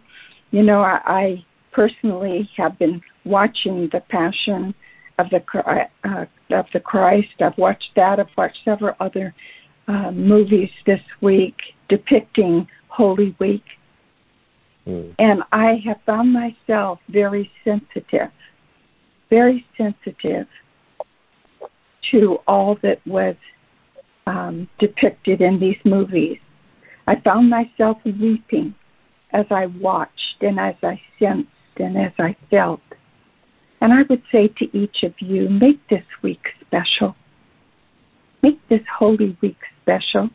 You 0.52 0.64
know, 0.64 0.82
I, 0.82 1.00
I 1.06 1.46
personally 1.72 2.50
have 2.58 2.78
been 2.78 3.02
watching 3.26 3.90
the 3.92 4.02
Passion 4.10 4.74
of 5.18 5.30
the 5.30 5.42
uh, 6.04 6.26
of 6.52 6.66
the 6.74 6.80
Christ. 6.80 7.28
I've 7.40 7.58
watched 7.58 7.92
that. 7.96 8.20
I've 8.20 8.28
watched 8.38 8.60
several 8.66 8.96
other 9.00 9.34
uh, 9.88 10.12
movies 10.12 10.70
this 10.86 11.02
week 11.22 11.56
depicting 11.90 12.68
Holy 12.90 13.36
Week, 13.40 13.64
mm. 14.88 15.14
and 15.20 15.44
I 15.52 15.82
have 15.86 15.98
found 16.06 16.34
myself 16.34 17.00
very 17.10 17.50
sensitive, 17.64 18.32
very 19.30 19.66
sensitive 19.78 20.48
to 22.12 22.38
all 22.48 22.78
that 22.84 23.06
was 23.06 23.36
um, 24.26 24.68
depicted 24.80 25.42
in 25.42 25.60
these 25.60 25.78
movies. 25.86 26.38
I 27.08 27.20
found 27.22 27.50
myself 27.50 27.98
weeping 28.06 28.76
as 29.32 29.46
I 29.50 29.68
watched 29.68 30.42
and 30.42 30.60
as 30.60 30.76
I 30.84 31.00
sensed 31.20 31.50
and 31.78 31.98
as 31.98 32.12
I 32.20 32.36
felt. 32.50 32.82
And 33.82 33.94
I 33.94 34.04
would 34.10 34.24
say 34.32 34.48
to 34.48 34.78
each 34.78 35.04
of 35.04 35.14
you, 35.20 35.50
make 35.50 35.88
this 35.90 36.06
week 36.24 36.42
special. 36.66 37.16
Make 38.42 38.60
this 38.70 38.82
Holy 38.98 39.38
Week 39.42 39.58
special. 39.82 40.30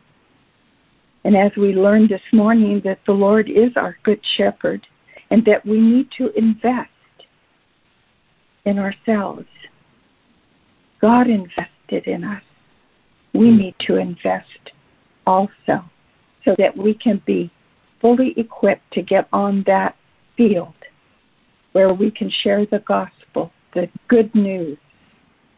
And 1.25 1.35
as 1.35 1.51
we 1.57 1.73
learned 1.73 2.09
this 2.09 2.21
morning 2.31 2.81
that 2.83 2.99
the 3.05 3.13
Lord 3.13 3.49
is 3.49 3.71
our 3.75 3.97
good 4.03 4.19
shepherd 4.37 4.85
and 5.29 5.43
that 5.45 5.65
we 5.65 5.79
need 5.79 6.09
to 6.17 6.31
invest 6.37 6.89
in 8.65 8.79
ourselves. 8.79 9.47
God 11.01 11.27
invested 11.27 12.07
in 12.07 12.23
us. 12.23 12.43
We 13.33 13.49
hmm. 13.49 13.57
need 13.57 13.75
to 13.87 13.97
invest 13.97 14.71
also 15.25 15.83
so 16.45 16.55
that 16.57 16.75
we 16.77 16.93
can 16.93 17.21
be 17.25 17.51
fully 18.01 18.33
equipped 18.37 18.91
to 18.93 19.01
get 19.01 19.27
on 19.31 19.63
that 19.65 19.95
field 20.35 20.73
where 21.71 21.93
we 21.93 22.11
can 22.11 22.31
share 22.43 22.65
the 22.65 22.79
gospel, 22.79 23.22
the 23.73 23.87
good 24.07 24.33
news 24.35 24.77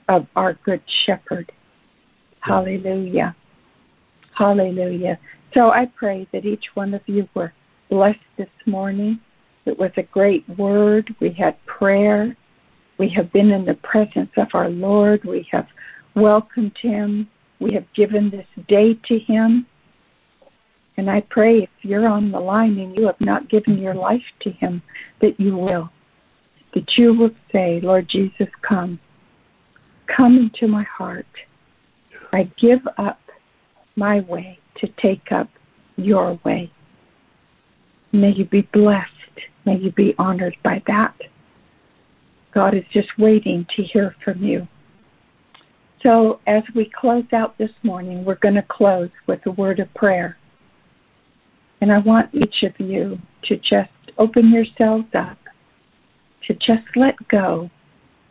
of 0.10 0.28
our 0.36 0.54
good 0.66 0.82
shepherd. 1.06 1.52
Hallelujah. 2.42 3.36
Hallelujah. 4.38 5.18
So 5.54 5.70
I 5.70 5.86
pray 5.96 6.28
that 6.34 6.46
each 6.46 6.66
one 6.74 6.94
of 6.94 7.02
you 7.06 7.28
were 7.34 7.54
blessed 7.90 8.20
this 8.38 8.50
morning. 8.66 9.20
It 9.66 9.78
was 9.78 9.92
a 9.98 10.04
great 10.04 10.48
word. 10.58 11.14
We 11.20 11.32
had 11.32 11.56
prayer. 11.66 12.36
We 12.98 13.10
have 13.16 13.32
been 13.34 13.52
in 13.52 13.66
the 13.66 13.76
presence 13.76 14.32
of 14.38 14.48
our 14.54 14.70
Lord. 14.70 15.24
We 15.26 15.48
have 15.52 15.68
welcomed 16.16 16.78
him. 16.82 17.28
We 17.60 17.74
have 17.74 17.86
given 17.96 18.30
this 18.30 18.66
day 18.68 18.98
to 19.08 19.20
him. 19.20 19.66
And 20.98 21.10
I 21.10 21.22
pray 21.30 21.60
if 21.60 21.70
you're 21.82 22.08
on 22.08 22.32
the 22.32 22.40
line 22.40 22.78
and 22.80 22.96
you 22.96 23.06
have 23.08 23.20
not 23.20 23.50
given 23.50 23.78
your 23.78 23.96
life 23.96 24.22
to 24.42 24.52
him, 24.52 24.82
that 25.22 25.40
you 25.40 25.58
will 25.58 25.90
that 26.76 26.98
you 26.98 27.14
will 27.14 27.32
say, 27.52 27.80
Lord 27.82 28.08
Jesus, 28.08 28.50
come. 28.62 29.00
Come 30.16 30.38
into 30.38 30.68
my 30.68 30.84
heart. 30.84 31.26
I 32.32 32.52
give 32.60 32.82
up 32.98 33.20
my 33.96 34.20
way 34.20 34.60
to 34.82 34.88
take 35.02 35.32
up 35.32 35.50
your 35.96 36.40
way. 36.44 36.72
May 38.12 38.32
you 38.32 38.46
be 38.46 38.62
blessed. 38.74 39.10
May 39.66 39.78
you 39.78 39.92
be 39.94 40.14
honored 40.20 40.56
by 40.64 40.84
that. 40.86 41.16
God 42.54 42.76
is 42.76 42.84
just 42.94 43.08
waiting 43.18 43.66
to 43.76 43.84
hear 43.84 44.16
from 44.24 44.44
you. 44.44 44.68
So, 46.04 46.40
as 46.46 46.62
we 46.76 46.92
close 47.00 47.26
out 47.34 47.58
this 47.58 47.72
morning, 47.84 48.24
we're 48.24 48.36
going 48.36 48.56
to 48.56 48.66
close 48.70 49.10
with 49.28 49.40
a 49.46 49.52
word 49.52 49.80
of 49.80 49.92
prayer. 49.96 50.38
And 51.82 51.92
I 51.92 51.98
want 51.98 52.34
each 52.34 52.64
of 52.64 52.80
you 52.80 53.18
to 53.46 53.58
just 53.58 53.90
open 54.18 54.52
yourselves 54.52 55.08
up 55.14 55.38
to 56.48 56.54
just 56.54 56.86
let 56.96 57.16
go. 57.28 57.70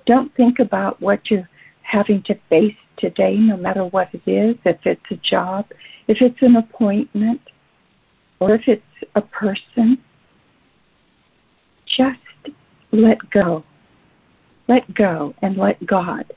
Don't 0.07 0.35
think 0.37 0.59
about 0.59 1.00
what 1.00 1.31
you're 1.31 1.48
having 1.83 2.22
to 2.24 2.35
face 2.48 2.74
today, 2.98 3.37
no 3.37 3.57
matter 3.57 3.85
what 3.85 4.09
it 4.12 4.29
is, 4.31 4.57
if 4.64 4.79
it's 4.85 5.03
a 5.11 5.16
job, 5.16 5.66
if 6.09 6.18
it's 6.20 6.40
an 6.42 6.57
appointment, 6.57 7.40
or 8.40 8.55
if 8.55 8.62
it's 8.66 8.83
a 9.14 9.20
person. 9.20 9.98
Just 11.87 12.18
let 12.92 13.18
go. 13.31 13.64
Let 14.68 14.94
go 14.94 15.35
and 15.42 15.57
let 15.57 15.85
God 15.87 16.33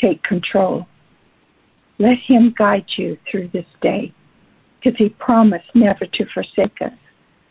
take 0.00 0.22
control. 0.22 0.86
Let 1.98 2.18
Him 2.18 2.54
guide 2.56 2.86
you 2.96 3.18
through 3.30 3.50
this 3.52 3.66
day 3.82 4.12
because 4.78 4.96
He 4.98 5.08
promised 5.08 5.66
never 5.74 6.06
to 6.06 6.24
forsake 6.32 6.80
us 6.80 6.92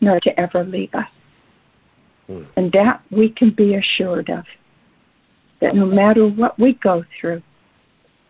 nor 0.00 0.20
to 0.20 0.40
ever 0.40 0.64
leave 0.64 0.94
us. 0.94 1.08
Hmm. 2.28 2.42
And 2.56 2.70
that 2.72 3.02
we 3.10 3.30
can 3.30 3.50
be 3.50 3.74
assured 3.74 4.30
of. 4.30 4.44
That 5.60 5.74
no 5.74 5.86
matter 5.86 6.26
what 6.26 6.58
we 6.58 6.74
go 6.74 7.04
through, 7.20 7.42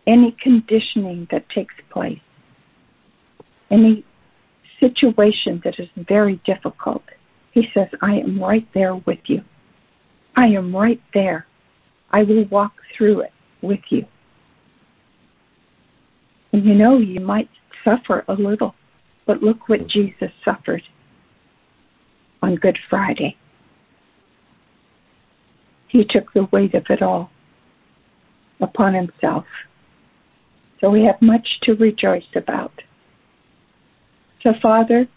any 0.07 0.35
conditioning 0.41 1.27
that 1.31 1.47
takes 1.49 1.75
place, 1.91 2.19
any 3.69 4.03
situation 4.79 5.61
that 5.63 5.79
is 5.79 5.87
very 5.95 6.41
difficult, 6.45 7.03
he 7.51 7.67
says, 7.73 7.87
I 8.01 8.15
am 8.15 8.41
right 8.41 8.67
there 8.73 8.95
with 8.95 9.19
you. 9.25 9.41
I 10.35 10.47
am 10.47 10.75
right 10.75 11.01
there. 11.13 11.45
I 12.11 12.23
will 12.23 12.45
walk 12.45 12.73
through 12.97 13.21
it 13.21 13.33
with 13.61 13.81
you. 13.89 14.05
And 16.53 16.65
you 16.65 16.73
know, 16.73 16.97
you 16.97 17.19
might 17.19 17.49
suffer 17.83 18.25
a 18.27 18.33
little, 18.33 18.73
but 19.27 19.43
look 19.43 19.69
what 19.69 19.87
Jesus 19.87 20.31
suffered 20.43 20.81
on 22.41 22.55
Good 22.55 22.77
Friday. 22.89 23.37
He 25.89 26.05
took 26.05 26.31
the 26.33 26.47
weight 26.51 26.75
of 26.75 26.85
it 26.89 27.01
all 27.01 27.31
upon 28.61 28.93
himself. 28.93 29.45
So 30.79 30.89
we 30.89 31.03
have 31.03 31.21
much 31.21 31.47
to 31.63 31.73
rejoice 31.73 32.23
about. 32.35 32.71
So, 34.41 34.53
Father, 34.61 35.07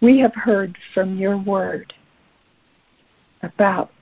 we 0.00 0.18
have 0.18 0.34
heard 0.34 0.76
from 0.92 1.18
your 1.18 1.38
word 1.38 1.92
about 3.42 3.92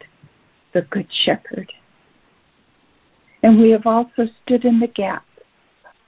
the 0.75 0.83
Good 0.83 1.09
Shepherd. 1.25 1.73
And 3.43 3.61
we 3.61 3.71
have 3.71 3.87
also 3.87 4.27
stood 4.43 4.65
in 4.65 4.81
the 4.81 4.89
gap 4.89 5.25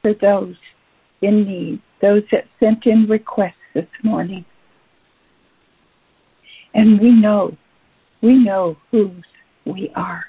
for 0.03 0.14
those 0.14 0.57
in 1.23 1.45
need, 1.45 1.81
those 2.01 2.23
that 2.33 2.47
sent 2.59 2.87
in 2.87 3.07
requests 3.07 3.55
this 3.75 3.87
morning. 4.03 4.45
And 6.75 7.01
we 7.01 7.11
know 7.11 7.57
we 8.22 8.37
know 8.37 8.76
whose 8.90 9.24
we 9.64 9.90
are. 9.94 10.24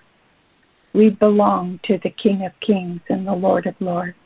We 0.93 1.10
belong 1.10 1.80
to 1.86 1.99
the 2.04 2.10
King 2.10 2.45
of 2.45 2.52
Kings 2.65 3.02
and 3.10 3.25
the 3.25 3.34
Lord 3.34 3.67
of 3.67 3.75
Lords. 3.80 4.17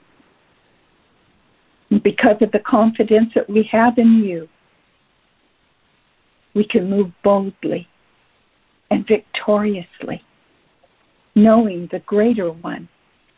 And 1.92 2.02
because 2.02 2.38
of 2.42 2.52
the 2.52 2.60
confidence 2.60 3.32
that 3.36 3.50
we 3.50 3.70
have 3.72 3.98
in 3.98 4.24
you, 4.24 4.48
we 6.56 6.64
can 6.66 6.90
move 6.90 7.12
boldly 7.24 7.88
and 8.92 9.06
victoriously, 9.08 10.24
knowing 11.36 11.90
the 11.92 12.00
greater 12.00 12.52
one. 12.52 12.88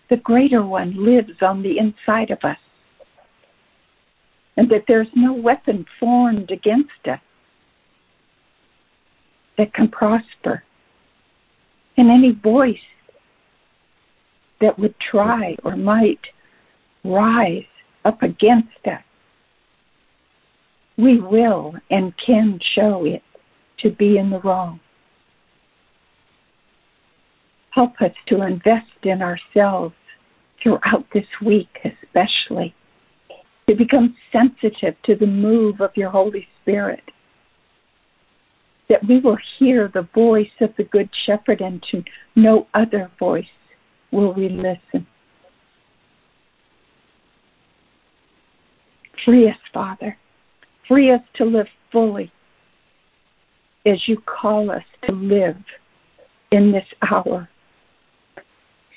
The 0.09 0.17
greater 0.17 0.63
one 0.63 1.03
lives 1.03 1.41
on 1.41 1.63
the 1.63 1.79
inside 1.79 2.29
of 2.29 2.37
us, 2.43 2.57
and 4.55 4.69
that 4.69 4.83
there's 4.87 5.07
no 5.15 5.33
weapon 5.33 5.85
formed 5.99 6.51
against 6.51 6.91
us 7.09 7.19
that 9.57 9.73
can 9.73 9.87
prosper. 9.87 10.63
And 11.97 12.09
any 12.09 12.31
voice 12.31 12.77
that 14.61 14.77
would 14.77 14.95
try 15.11 15.55
or 15.63 15.75
might 15.75 16.19
rise 17.03 17.63
up 18.03 18.21
against 18.21 18.69
us, 18.85 19.01
we 20.97 21.19
will 21.19 21.73
and 21.89 22.13
can 22.25 22.59
show 22.73 23.05
it 23.05 23.21
to 23.79 23.91
be 23.91 24.17
in 24.17 24.29
the 24.29 24.39
wrong. 24.39 24.79
Help 27.71 28.01
us 28.01 28.11
to 28.27 28.41
invest 28.41 29.03
in 29.03 29.21
ourselves 29.21 29.93
throughout 30.63 31.05
this 31.13 31.27
week, 31.45 31.67
especially, 31.83 32.73
to 33.67 33.75
become 33.75 34.15
sensitive 34.31 34.95
to 35.03 35.15
the 35.15 35.27
move 35.27 35.81
of 35.81 35.91
your 35.95 36.09
Holy 36.09 36.47
Spirit 36.61 37.03
that 38.89 39.05
we 39.07 39.19
will 39.19 39.37
hear 39.57 39.89
the 39.93 40.07
voice 40.13 40.47
of 40.61 40.69
the 40.77 40.83
Good 40.83 41.09
Shepherd 41.25 41.61
and 41.61 41.83
to 41.91 42.03
no 42.35 42.67
other 42.73 43.11
voice 43.19 43.45
will 44.11 44.33
we 44.33 44.49
listen. 44.49 45.07
Free 49.23 49.49
us, 49.49 49.57
Father. 49.73 50.17
Free 50.87 51.11
us 51.11 51.21
to 51.35 51.45
live 51.45 51.67
fully 51.91 52.31
as 53.85 54.07
you 54.07 54.17
call 54.25 54.71
us 54.71 54.83
to 55.05 55.13
live 55.13 55.57
in 56.51 56.71
this 56.71 56.85
hour. 57.11 57.49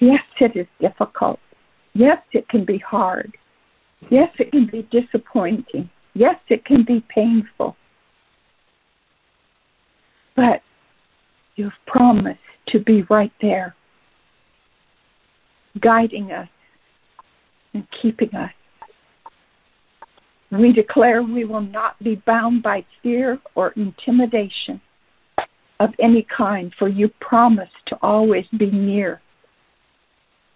Yes, 0.01 0.23
it 0.41 0.57
is 0.57 0.67
difficult. 0.81 1.41
Yes, 1.95 2.19
it 2.33 2.49
can 2.49 2.65
be 2.65 2.79
hard. 2.79 3.37
Yes, 4.11 4.29
it 4.39 4.53
can 4.53 4.67
be 4.71 4.89
disappointing. 4.91 5.91
Yes, 6.15 6.37
it 6.49 6.65
can 6.65 6.85
be 6.85 7.05
painful. 7.09 7.77
But 10.39 10.63
You've 11.59 11.73
promised 11.89 12.39
to 12.69 12.79
be 12.79 13.03
right 13.11 13.33
there, 13.43 13.75
guiding 15.83 16.31
us 16.31 16.49
and 17.75 17.85
keeping 18.01 18.33
us. 18.33 18.53
We 20.53 20.73
declare 20.73 21.25
we 21.25 21.45
will 21.45 21.63
not 21.63 21.99
be 21.99 22.23
bound 22.25 22.63
by 22.63 22.87
fear 23.03 23.41
or 23.57 23.73
intimidation 23.73 24.81
of 25.81 25.91
any 26.01 26.25
kind, 26.35 26.73
for 26.79 26.89
you 26.89 27.11
promise 27.21 27.71
to 27.87 27.99
always 28.03 28.47
be 28.57 28.71
near 28.71 29.21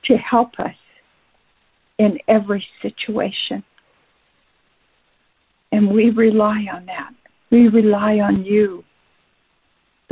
to 0.05 0.16
help 0.18 0.53
us 0.61 0.77
in 1.99 2.16
every 2.29 2.64
situation. 2.81 3.64
And 5.73 5.90
we 5.90 6.11
rely 6.11 6.66
on 6.73 6.87
that. 6.87 7.11
We 7.51 7.66
rely 7.66 8.21
on 8.21 8.45
you, 8.45 8.85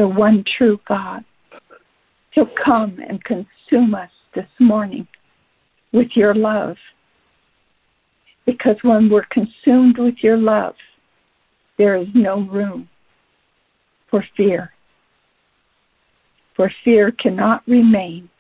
the 0.00 0.08
one 0.08 0.42
true 0.56 0.80
God. 0.88 1.22
So 2.34 2.48
come 2.64 3.00
and 3.06 3.22
consume 3.22 3.94
us 3.94 4.08
this 4.34 4.48
morning 4.58 5.06
with 5.92 6.08
your 6.14 6.34
love. 6.34 6.76
Because 8.46 8.76
when 8.80 9.10
we're 9.10 9.26
consumed 9.30 9.98
with 9.98 10.14
your 10.22 10.38
love, 10.38 10.74
there 11.76 11.96
is 11.96 12.08
no 12.14 12.40
room 12.40 12.88
for 14.10 14.24
fear. 14.38 14.72
For 16.56 16.72
fear 16.82 17.12
cannot 17.12 17.62
remain 17.66 18.30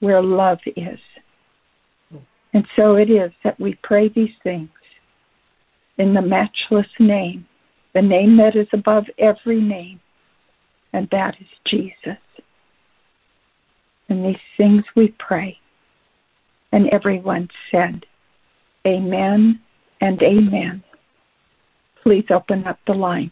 where 0.00 0.22
love 0.22 0.60
is. 0.74 0.98
And 2.54 2.66
so 2.76 2.94
it 2.94 3.10
is 3.10 3.30
that 3.44 3.60
we 3.60 3.78
pray 3.82 4.08
these 4.08 4.34
things 4.42 4.70
in 5.98 6.14
the 6.14 6.22
matchless 6.22 6.86
name, 6.98 7.46
the 7.94 8.02
name 8.02 8.36
that 8.36 8.56
is 8.56 8.68
above 8.72 9.04
every 9.18 9.60
name, 9.60 10.00
and 10.92 11.08
that 11.10 11.36
is 11.40 11.46
Jesus. 11.66 12.18
And 14.08 14.24
these 14.24 14.36
things 14.56 14.84
we 14.96 15.14
pray. 15.18 15.58
And 16.72 16.88
everyone 16.90 17.48
said, 17.70 18.04
Amen 18.86 19.60
and 20.00 20.22
Amen. 20.22 20.82
Please 22.02 22.24
open 22.30 22.66
up 22.66 22.78
the 22.86 22.94
line. 22.94 23.30